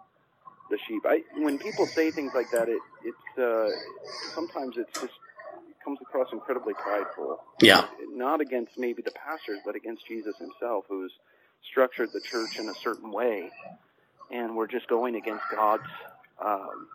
the 0.70 0.78
sheep. 0.88 1.04
I, 1.06 1.24
when 1.36 1.60
people 1.60 1.86
say 1.86 2.12
things 2.12 2.32
like 2.34 2.50
that, 2.52 2.70
it 2.70 2.82
it's 3.04 3.38
uh, 3.38 3.70
sometimes 4.34 4.78
it's 4.78 5.00
just 5.00 5.14
comes 5.84 6.00
across 6.02 6.28
incredibly 6.32 6.74
prideful. 6.74 7.40
Yeah. 7.62 7.86
Not 8.10 8.42
against 8.42 8.78
maybe 8.78 9.02
the 9.02 9.12
pastors, 9.12 9.60
but 9.66 9.76
against 9.76 10.08
Jesus 10.08 10.36
himself, 10.38 10.86
who's 10.90 11.12
structured 11.70 12.10
the 12.14 12.22
church 12.22 12.58
in 12.58 12.70
a 12.70 12.74
certain 12.76 13.12
way, 13.12 13.50
and 14.32 14.56
we're 14.56 14.68
just 14.68 14.88
going 14.88 15.16
against 15.16 15.44
God's 15.54 15.84
um, 16.44 16.88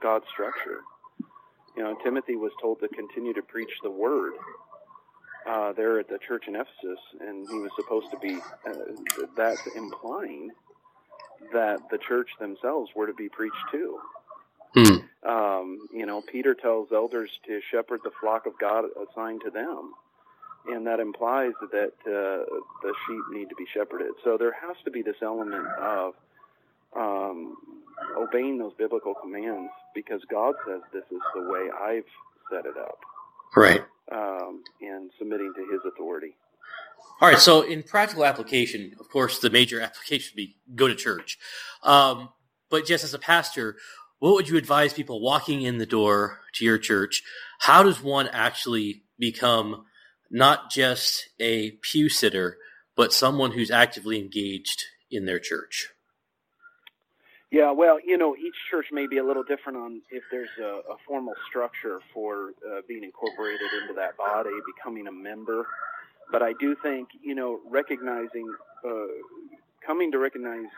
God's 0.00 0.26
structure. 0.32 0.80
You 1.76 1.82
know, 1.82 1.96
Timothy 2.04 2.36
was 2.36 2.52
told 2.60 2.80
to 2.80 2.88
continue 2.88 3.34
to 3.34 3.42
preach 3.42 3.70
the 3.82 3.90
word, 3.90 4.34
uh, 5.48 5.72
there 5.72 5.98
at 5.98 6.08
the 6.08 6.18
church 6.18 6.44
in 6.46 6.54
Ephesus, 6.54 7.00
and 7.20 7.48
he 7.48 7.58
was 7.58 7.70
supposed 7.76 8.10
to 8.12 8.18
be. 8.18 8.36
Uh, 8.66 9.26
that's 9.36 9.66
implying 9.74 10.50
that 11.52 11.80
the 11.90 11.98
church 11.98 12.28
themselves 12.40 12.90
were 12.94 13.06
to 13.06 13.14
be 13.14 13.28
preached 13.28 13.56
to. 13.72 13.98
Hmm. 14.74 15.03
Um, 15.26 15.88
you 15.92 16.04
know, 16.04 16.20
Peter 16.20 16.54
tells 16.54 16.88
elders 16.92 17.30
to 17.46 17.60
shepherd 17.70 18.00
the 18.04 18.10
flock 18.20 18.46
of 18.46 18.52
God 18.60 18.84
assigned 19.10 19.40
to 19.44 19.50
them, 19.50 19.92
and 20.66 20.86
that 20.86 21.00
implies 21.00 21.52
that 21.72 21.92
uh, 22.06 22.44
the 22.82 22.94
sheep 23.06 23.22
need 23.30 23.48
to 23.48 23.54
be 23.54 23.64
shepherded. 23.72 24.12
So 24.22 24.36
there 24.38 24.52
has 24.52 24.76
to 24.84 24.90
be 24.90 25.02
this 25.02 25.16
element 25.22 25.66
of 25.80 26.14
um, 26.94 27.56
obeying 28.16 28.58
those 28.58 28.72
biblical 28.78 29.14
commands 29.14 29.70
because 29.94 30.20
God 30.30 30.54
says 30.66 30.80
this 30.92 31.04
is 31.10 31.22
the 31.34 31.42
way 31.42 31.70
I've 31.70 32.04
set 32.50 32.66
it 32.66 32.76
up. 32.76 32.98
Right. 33.56 33.82
Um, 34.12 34.62
and 34.82 35.10
submitting 35.18 35.52
to 35.56 35.72
His 35.72 35.80
authority. 35.86 36.36
All 37.20 37.28
right. 37.28 37.38
So 37.38 37.62
in 37.62 37.82
practical 37.82 38.24
application, 38.24 38.94
of 39.00 39.08
course, 39.08 39.38
the 39.38 39.50
major 39.50 39.80
application 39.80 40.32
would 40.32 40.36
be 40.36 40.56
go 40.74 40.88
to 40.88 40.94
church. 40.94 41.38
Um, 41.82 42.30
but 42.70 42.86
just 42.86 43.04
as 43.04 43.14
a 43.14 43.18
pastor, 43.18 43.76
what 44.24 44.36
would 44.36 44.48
you 44.48 44.56
advise 44.56 44.94
people 44.94 45.20
walking 45.20 45.60
in 45.60 45.76
the 45.76 45.84
door 45.84 46.40
to 46.54 46.64
your 46.64 46.78
church? 46.78 47.22
How 47.58 47.82
does 47.82 48.02
one 48.02 48.26
actually 48.28 49.02
become 49.18 49.84
not 50.30 50.70
just 50.70 51.28
a 51.38 51.72
pew 51.82 52.08
sitter, 52.08 52.56
but 52.96 53.12
someone 53.12 53.52
who's 53.52 53.70
actively 53.70 54.18
engaged 54.18 54.82
in 55.10 55.26
their 55.26 55.38
church? 55.38 55.90
Yeah, 57.52 57.72
well, 57.72 57.98
you 58.02 58.16
know, 58.16 58.34
each 58.34 58.54
church 58.70 58.86
may 58.90 59.06
be 59.06 59.18
a 59.18 59.24
little 59.24 59.42
different 59.42 59.76
on 59.76 60.00
if 60.10 60.22
there's 60.30 60.48
a, 60.58 60.80
a 60.90 60.96
formal 61.06 61.34
structure 61.46 61.98
for 62.14 62.52
uh, 62.66 62.80
being 62.88 63.04
incorporated 63.04 63.68
into 63.82 63.92
that 63.92 64.16
body, 64.16 64.48
becoming 64.74 65.06
a 65.06 65.12
member. 65.12 65.66
But 66.32 66.42
I 66.42 66.54
do 66.58 66.74
think, 66.82 67.10
you 67.22 67.34
know, 67.34 67.60
recognizing, 67.68 68.50
uh, 68.88 69.04
coming 69.86 70.10
to 70.12 70.18
recognize 70.18 70.72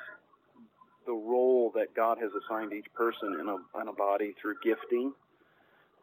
the 1.06 1.12
role 1.12 1.72
that 1.74 1.94
God 1.94 2.18
has 2.18 2.30
assigned 2.32 2.72
each 2.72 2.92
person 2.94 3.38
in 3.40 3.48
a, 3.48 3.80
in 3.80 3.88
a 3.88 3.92
body 3.92 4.34
through 4.40 4.56
gifting 4.62 5.12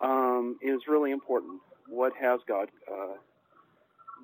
um, 0.02 0.58
is 0.62 0.82
really 0.88 1.12
important. 1.12 1.62
What 1.90 2.14
has 2.20 2.40
God 2.48 2.70
uh, 2.92 3.16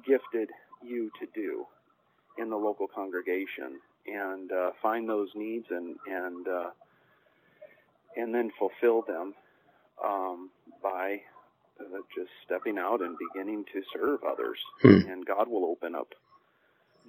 gifted 0.05 0.49
you 0.81 1.11
to 1.19 1.27
do 1.35 1.65
in 2.37 2.49
the 2.49 2.55
local 2.55 2.87
congregation? 2.87 3.79
and 4.07 4.51
uh, 4.51 4.71
find 4.81 5.07
those 5.07 5.29
needs 5.35 5.65
and 5.69 5.95
and 6.07 6.47
uh, 6.47 6.69
and 8.15 8.33
then 8.33 8.51
fulfill 8.57 9.01
them 9.01 9.33
um, 10.03 10.49
by 10.81 11.21
uh, 11.79 11.99
just 12.15 12.29
stepping 12.45 12.77
out 12.77 13.01
and 13.01 13.17
beginning 13.33 13.65
to 13.73 13.81
serve 13.93 14.19
others. 14.23 14.57
Hmm. 14.81 15.09
And 15.09 15.25
God 15.25 15.47
will 15.47 15.65
open 15.65 15.95
up 15.95 16.09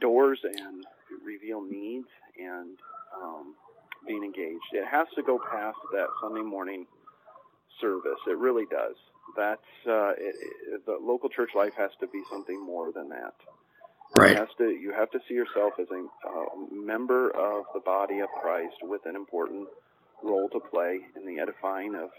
doors 0.01 0.41
and 0.45 0.85
reveal 1.25 1.63
needs 1.63 2.09
and 2.39 2.77
um, 3.23 3.55
being 4.07 4.25
engaged. 4.25 4.65
It 4.73 4.87
has 4.87 5.07
to 5.17 5.23
go 5.23 5.39
past 5.39 5.79
that 5.93 6.09
Sunday 6.21 6.43
morning 6.43 6.87
service. 7.81 8.19
It 8.27 8.39
really 8.39 8.65
does. 8.71 8.97
That's 9.37 9.61
uh, 9.87 10.11
it, 10.19 10.35
it, 10.73 10.87
the 10.87 10.99
local 11.01 11.29
church 11.29 11.51
life 11.55 11.75
has 11.77 11.91
to 12.01 12.07
be 12.09 12.23
something 12.31 12.65
more 12.65 12.93
than 12.93 13.09
that. 13.11 13.35
Right. 14.17 14.33
You 14.33 14.37
have 14.37 14.57
to 14.59 14.65
you 14.65 14.93
have 14.93 15.11
to 15.13 15.21
see 15.29 15.35
yourself 15.35 15.75
as 15.79 15.87
a 15.91 16.29
uh, 16.29 16.45
member 16.73 17.31
of 17.31 17.65
the 17.75 17.81
body 17.81 18.19
of 18.19 18.29
Christ 18.43 18.75
with 18.83 19.03
an 19.07 19.15
important 19.15 19.69
role 20.23 20.49
to 20.51 20.61
play 20.61 21.01
in 21.17 21.27
the 21.27 21.41
edifying 21.41 21.95
of 21.95 22.11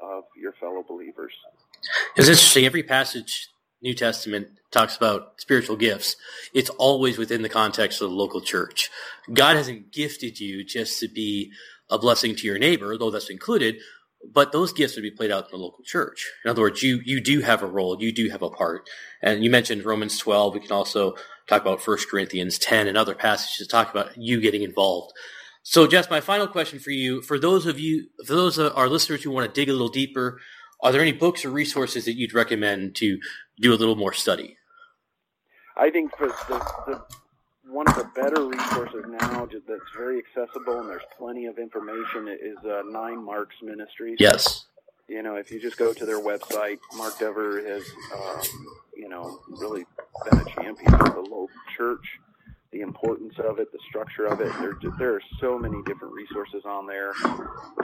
of 0.00 0.24
your 0.40 0.52
fellow 0.60 0.84
believers. 0.86 1.32
It's 2.16 2.28
interesting. 2.28 2.66
Every 2.66 2.84
passage 2.84 3.48
New 3.82 3.94
Testament 3.94 4.48
talks 4.70 4.96
about 4.96 5.40
spiritual 5.40 5.76
gifts. 5.76 6.16
It's 6.54 6.70
always 6.70 7.18
within 7.18 7.42
the 7.42 7.48
context 7.48 8.00
of 8.00 8.10
the 8.10 8.16
local 8.16 8.40
church. 8.40 8.90
God 9.32 9.56
hasn't 9.56 9.92
gifted 9.92 10.38
you 10.40 10.64
just 10.64 11.00
to 11.00 11.08
be 11.08 11.52
a 11.90 11.98
blessing 11.98 12.36
to 12.36 12.46
your 12.46 12.58
neighbor, 12.58 12.96
though 12.96 13.10
that's 13.10 13.30
included, 13.30 13.76
but 14.32 14.52
those 14.52 14.72
gifts 14.72 14.96
would 14.96 15.02
be 15.02 15.10
played 15.10 15.30
out 15.30 15.44
in 15.44 15.50
the 15.58 15.64
local 15.64 15.82
church. 15.84 16.30
In 16.44 16.50
other 16.50 16.62
words, 16.62 16.82
you 16.82 17.00
you 17.04 17.20
do 17.20 17.40
have 17.40 17.62
a 17.62 17.66
role, 17.66 18.00
you 18.00 18.12
do 18.12 18.28
have 18.28 18.42
a 18.42 18.50
part. 18.50 18.88
And 19.22 19.42
you 19.42 19.50
mentioned 19.50 19.84
Romans 19.84 20.18
12. 20.18 20.54
We 20.54 20.60
can 20.60 20.72
also 20.72 21.14
talk 21.48 21.62
about 21.62 21.86
1 21.86 21.98
Corinthians 22.10 22.58
10 22.58 22.86
and 22.86 22.96
other 22.96 23.14
passages 23.14 23.66
talk 23.66 23.90
about 23.90 24.16
you 24.16 24.40
getting 24.40 24.62
involved. 24.62 25.12
So, 25.62 25.86
Jess, 25.86 26.10
my 26.10 26.20
final 26.20 26.46
question 26.46 26.78
for 26.78 26.90
you: 26.90 27.22
for 27.22 27.38
those 27.38 27.66
of 27.66 27.80
you, 27.80 28.08
for 28.26 28.34
those 28.34 28.58
of 28.58 28.76
our 28.76 28.88
listeners 28.88 29.22
who 29.22 29.30
want 29.30 29.52
to 29.52 29.60
dig 29.60 29.68
a 29.68 29.72
little 29.72 29.88
deeper, 29.88 30.38
are 30.82 30.92
there 30.92 31.02
any 31.02 31.12
books 31.12 31.44
or 31.44 31.50
resources 31.50 32.04
that 32.04 32.16
you'd 32.16 32.34
recommend 32.34 32.94
to 32.96 33.18
do 33.60 33.72
a 33.72 33.76
little 33.76 33.96
more 33.96 34.12
study? 34.12 34.56
I 35.76 35.90
think 35.90 36.16
for 36.16 36.28
the, 36.28 36.58
the 36.86 37.02
one 37.64 37.86
of 37.88 37.96
the 37.96 38.10
better 38.14 38.46
resources 38.46 39.04
now 39.08 39.46
that's 39.46 39.80
very 39.96 40.18
accessible 40.18 40.80
and 40.80 40.88
there's 40.88 41.02
plenty 41.16 41.46
of 41.46 41.58
information 41.58 42.28
is 42.28 42.58
uh, 42.64 42.82
Nine 42.90 43.24
Marks 43.24 43.54
Ministries. 43.62 44.16
Yes. 44.18 44.66
You 45.08 45.22
know, 45.22 45.36
if 45.36 45.50
you 45.50 45.60
just 45.60 45.76
go 45.76 45.92
to 45.92 46.06
their 46.06 46.20
website, 46.20 46.78
Mark 46.96 47.18
Dever 47.18 47.60
has, 47.66 47.84
um, 48.14 48.40
you 48.96 49.08
know, 49.08 49.40
really 49.48 49.84
been 50.28 50.40
a 50.40 50.44
champion 50.44 50.94
of 50.94 51.14
the 51.14 51.20
local 51.20 51.48
church, 51.76 52.04
the 52.72 52.80
importance 52.80 53.34
of 53.38 53.58
it, 53.58 53.72
the 53.72 53.78
structure 53.88 54.26
of 54.26 54.40
it. 54.40 54.52
There, 54.60 54.92
there 54.98 55.14
are 55.14 55.22
so 55.40 55.58
many 55.58 55.82
different 55.84 56.14
resources 56.14 56.62
on 56.64 56.86
there 56.86 57.12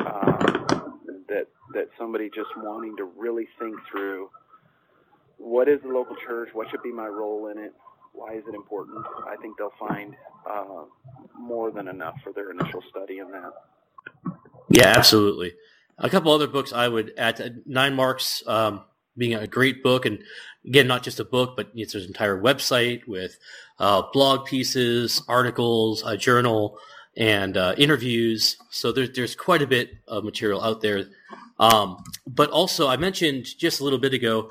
um, 0.07 1.01
that 1.29 1.49
that 1.75 1.89
somebody 1.99 2.31
just 2.33 2.51
wanting 2.57 2.97
to 2.97 3.05
really 3.05 3.49
think 3.59 3.77
through 3.91 4.31
what 5.39 5.69
is 5.69 5.81
the 5.83 5.89
local 5.89 6.17
church, 6.17 6.51
what 6.53 6.69
should 6.71 6.83
be 6.83 6.93
my 6.93 7.07
role 7.07 7.49
in 7.49 7.59
it, 7.59 7.73
why 8.13 8.35
is 8.35 8.45
it 8.49 8.55
important? 8.55 9.05
I 9.27 9.37
think 9.37 9.59
they'll 9.59 9.73
find 9.79 10.15
uh, 10.49 10.85
more 11.39 11.71
than 11.71 11.89
enough 11.89 12.15
for 12.25 12.33
their 12.33 12.51
initial 12.51 12.83
study 12.91 13.19
in 13.19 13.31
that. 13.31 13.53
Yeah, 14.71 14.95
absolutely. 14.97 15.55
A 15.99 16.11
couple 16.11 16.33
other 16.33 16.47
books 16.47 16.73
I 16.73 16.89
would 16.89 17.13
add 17.19 17.63
Nine 17.67 17.95
Marks 17.95 18.43
um, 18.47 18.83
being 19.17 19.35
a 19.35 19.47
great 19.47 19.83
book, 19.83 20.07
and 20.07 20.19
again, 20.67 20.87
not 20.87 21.03
just 21.03 21.21
a 21.21 21.25
book, 21.25 21.57
but 21.57 21.71
it's 21.75 21.95
an 21.95 22.03
entire 22.03 22.41
website 22.41 23.07
with 23.07 23.39
uh, 23.79 24.03
blog 24.13 24.47
pieces, 24.47 25.23
articles, 25.29 26.03
a 26.05 26.17
journal, 26.17 26.79
and 27.17 27.57
uh, 27.57 27.75
interviews. 27.79 28.57
So 28.71 28.93
there's 28.93 29.11
there's 29.13 29.35
quite 29.35 29.63
a 29.63 29.67
bit 29.67 29.91
of 30.07 30.25
material 30.25 30.63
out 30.63 30.81
there. 30.81 31.05
Um, 31.59 32.03
but 32.27 32.51
also, 32.51 32.89
I 32.89 32.97
mentioned 32.97 33.47
just 33.59 33.81
a 33.81 33.85
little 33.85 33.99
bit 33.99 34.13
ago 34.13 34.51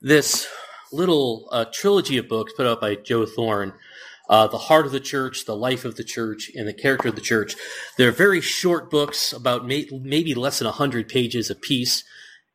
this 0.00 0.48
little 0.92 1.48
uh, 1.52 1.66
trilogy 1.72 2.16
of 2.18 2.28
books 2.28 2.52
put 2.52 2.66
out 2.66 2.80
by 2.80 2.94
Joe 2.94 3.26
Thorn. 3.26 3.72
Uh, 4.28 4.46
the 4.46 4.58
heart 4.58 4.86
of 4.86 4.92
the 4.92 5.00
church, 5.00 5.44
the 5.44 5.56
life 5.56 5.84
of 5.84 5.96
the 5.96 6.04
church, 6.04 6.50
and 6.54 6.68
the 6.68 6.72
character 6.72 7.08
of 7.08 7.16
the 7.16 7.20
church. 7.20 7.56
They're 7.96 8.12
very 8.12 8.40
short 8.40 8.88
books, 8.88 9.32
about 9.32 9.66
may- 9.66 9.88
maybe 9.90 10.34
less 10.34 10.60
than 10.60 10.66
100 10.66 11.08
pages 11.08 11.50
apiece, 11.50 12.04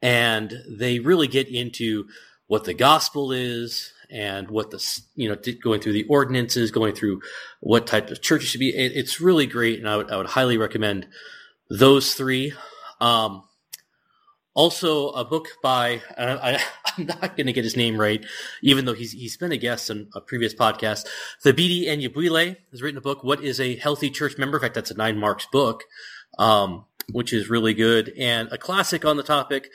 and 0.02 0.54
they 0.70 1.00
really 1.00 1.28
get 1.28 1.50
into 1.50 2.08
what 2.48 2.64
the 2.64 2.74
gospel 2.74 3.32
is 3.34 3.92
and 4.10 4.50
what 4.50 4.72
the, 4.72 5.02
you 5.16 5.28
know, 5.28 5.36
going 5.62 5.82
through 5.82 5.94
the 5.94 6.06
ordinances, 6.06 6.72
going 6.72 6.94
through 6.94 7.22
what 7.60 7.88
type 7.88 8.10
of 8.10 8.22
church 8.22 8.44
it 8.44 8.48
should 8.48 8.60
be. 8.60 8.70
It, 8.70 8.94
it's 8.96 9.20
really 9.20 9.46
great, 9.46 9.80
and 9.80 9.90
I 9.90 9.98
would, 9.98 10.12
I 10.12 10.18
would 10.18 10.28
highly 10.28 10.58
recommend 10.58 11.08
those 11.70 12.14
three. 12.14 12.54
Um, 13.02 13.44
also, 14.56 15.10
a 15.10 15.26
book 15.26 15.50
by 15.62 16.02
I, 16.18 16.64
am 16.98 17.08
not 17.08 17.36
going 17.36 17.48
to 17.48 17.54
get 17.54 17.66
his 17.66 17.76
name 17.76 18.00
right, 18.00 18.26
even 18.62 18.86
though 18.86 18.94
he's 18.94 19.12
he's 19.12 19.36
been 19.36 19.52
a 19.52 19.58
guest 19.58 19.92
on 19.92 20.08
a 20.16 20.22
previous 20.22 20.56
podcast. 20.56 21.06
Thabiti 21.44 21.88
Anyabwile 21.88 22.56
has 22.72 22.82
written 22.82 22.98
a 22.98 23.02
book. 23.02 23.22
What 23.22 23.44
is 23.44 23.60
a 23.60 23.76
healthy 23.76 24.10
church 24.10 24.38
member? 24.38 24.58
In 24.58 24.62
fact, 24.62 24.76
that's 24.76 24.92
a 24.92 24.98
nine 24.98 25.18
marks 25.18 25.46
book, 25.52 25.84
um, 26.40 26.86
which 27.12 27.34
is 27.34 27.50
really 27.50 27.74
good 27.74 28.14
and 28.18 28.48
a 28.50 28.58
classic 28.58 29.04
on 29.04 29.18
the 29.18 29.24
topic. 29.24 29.70